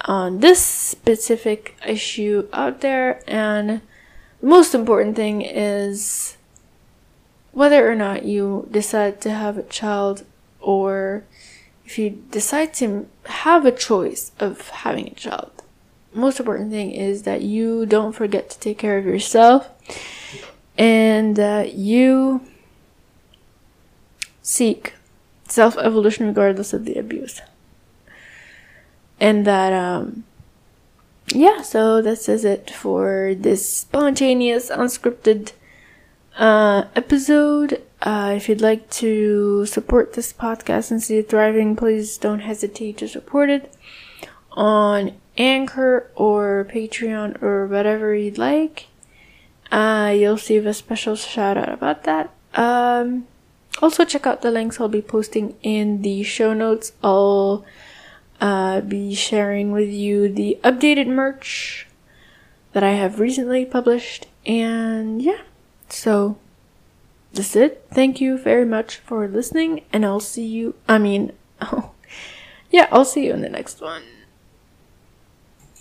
on 0.05 0.39
this 0.39 0.63
specific 0.63 1.75
issue 1.85 2.47
out 2.53 2.81
there. 2.81 3.21
And 3.27 3.81
the 4.41 4.47
most 4.47 4.75
important 4.75 5.15
thing 5.15 5.41
is 5.41 6.37
whether 7.51 7.89
or 7.89 7.95
not 7.95 8.25
you 8.25 8.67
decide 8.71 9.21
to 9.21 9.31
have 9.31 9.57
a 9.57 9.63
child 9.63 10.25
or 10.59 11.23
if 11.85 11.97
you 11.97 12.09
decide 12.31 12.73
to 12.73 13.05
have 13.25 13.65
a 13.65 13.71
choice 13.71 14.31
of 14.39 14.69
having 14.69 15.07
a 15.07 15.15
child. 15.15 15.51
Most 16.13 16.39
important 16.39 16.71
thing 16.71 16.91
is 16.91 17.23
that 17.23 17.41
you 17.41 17.85
don't 17.85 18.13
forget 18.13 18.49
to 18.51 18.59
take 18.59 18.77
care 18.77 18.97
of 18.97 19.05
yourself 19.05 19.69
and 20.77 21.35
that 21.35 21.73
you 21.73 22.41
seek 24.41 24.93
self 25.47 25.77
evolution 25.77 26.27
regardless 26.27 26.73
of 26.73 26.85
the 26.85 26.95
abuse 26.95 27.41
and 29.23 29.47
that 29.47 29.71
um 29.71 30.25
yeah 31.27 31.61
so 31.61 32.01
this 32.01 32.27
is 32.27 32.43
it 32.43 32.69
for 32.69 33.33
this 33.37 33.63
spontaneous 33.67 34.69
unscripted 34.69 35.53
uh 36.37 36.83
episode. 36.93 37.81
Uh 38.01 38.33
if 38.35 38.49
you'd 38.49 38.59
like 38.59 38.89
to 38.89 39.65
support 39.65 40.13
this 40.13 40.33
podcast 40.33 40.91
and 40.91 41.01
see 41.01 41.17
it 41.19 41.29
thriving 41.29 41.73
please 41.75 42.17
don't 42.17 42.41
hesitate 42.41 42.97
to 42.97 43.07
support 43.07 43.49
it 43.49 43.73
on 44.51 45.13
anchor 45.37 46.11
or 46.15 46.67
patreon 46.69 47.41
or 47.41 47.65
whatever 47.65 48.13
you'd 48.13 48.37
like. 48.37 48.87
Uh 49.71 50.13
you'll 50.13 50.35
receive 50.35 50.65
a 50.65 50.73
special 50.73 51.15
shout 51.15 51.57
out 51.57 51.69
about 51.69 52.03
that. 52.03 52.29
Um 52.55 53.25
also 53.81 54.03
check 54.03 54.27
out 54.27 54.41
the 54.41 54.51
links 54.51 54.79
i'll 54.79 54.89
be 54.89 55.01
posting 55.01 55.55
in 55.63 56.01
the 56.01 56.23
show 56.23 56.53
notes. 56.53 56.91
I'll 57.01 57.63
uh, 58.43 58.81
be 58.81 59.15
sharing 59.15 59.71
with 59.71 59.87
you 59.87 60.27
the 60.27 60.59
updated 60.65 61.07
merch 61.07 61.87
that 62.73 62.83
I 62.83 62.91
have 62.91 63.21
recently 63.21 63.63
published. 63.63 64.27
And 64.45 65.21
yeah, 65.21 65.43
so 65.87 66.37
that's 67.31 67.55
it. 67.55 67.87
Thank 67.89 68.19
you 68.19 68.37
very 68.37 68.65
much 68.65 68.97
for 68.97 69.29
listening, 69.29 69.85
and 69.93 70.05
I'll 70.05 70.19
see 70.19 70.45
you. 70.45 70.75
I 70.89 70.97
mean, 70.97 71.31
oh, 71.61 71.91
yeah, 72.69 72.89
I'll 72.91 73.05
see 73.05 73.27
you 73.27 73.33
in 73.33 73.41
the 73.41 73.49
next 73.49 73.79
one. 73.79 74.03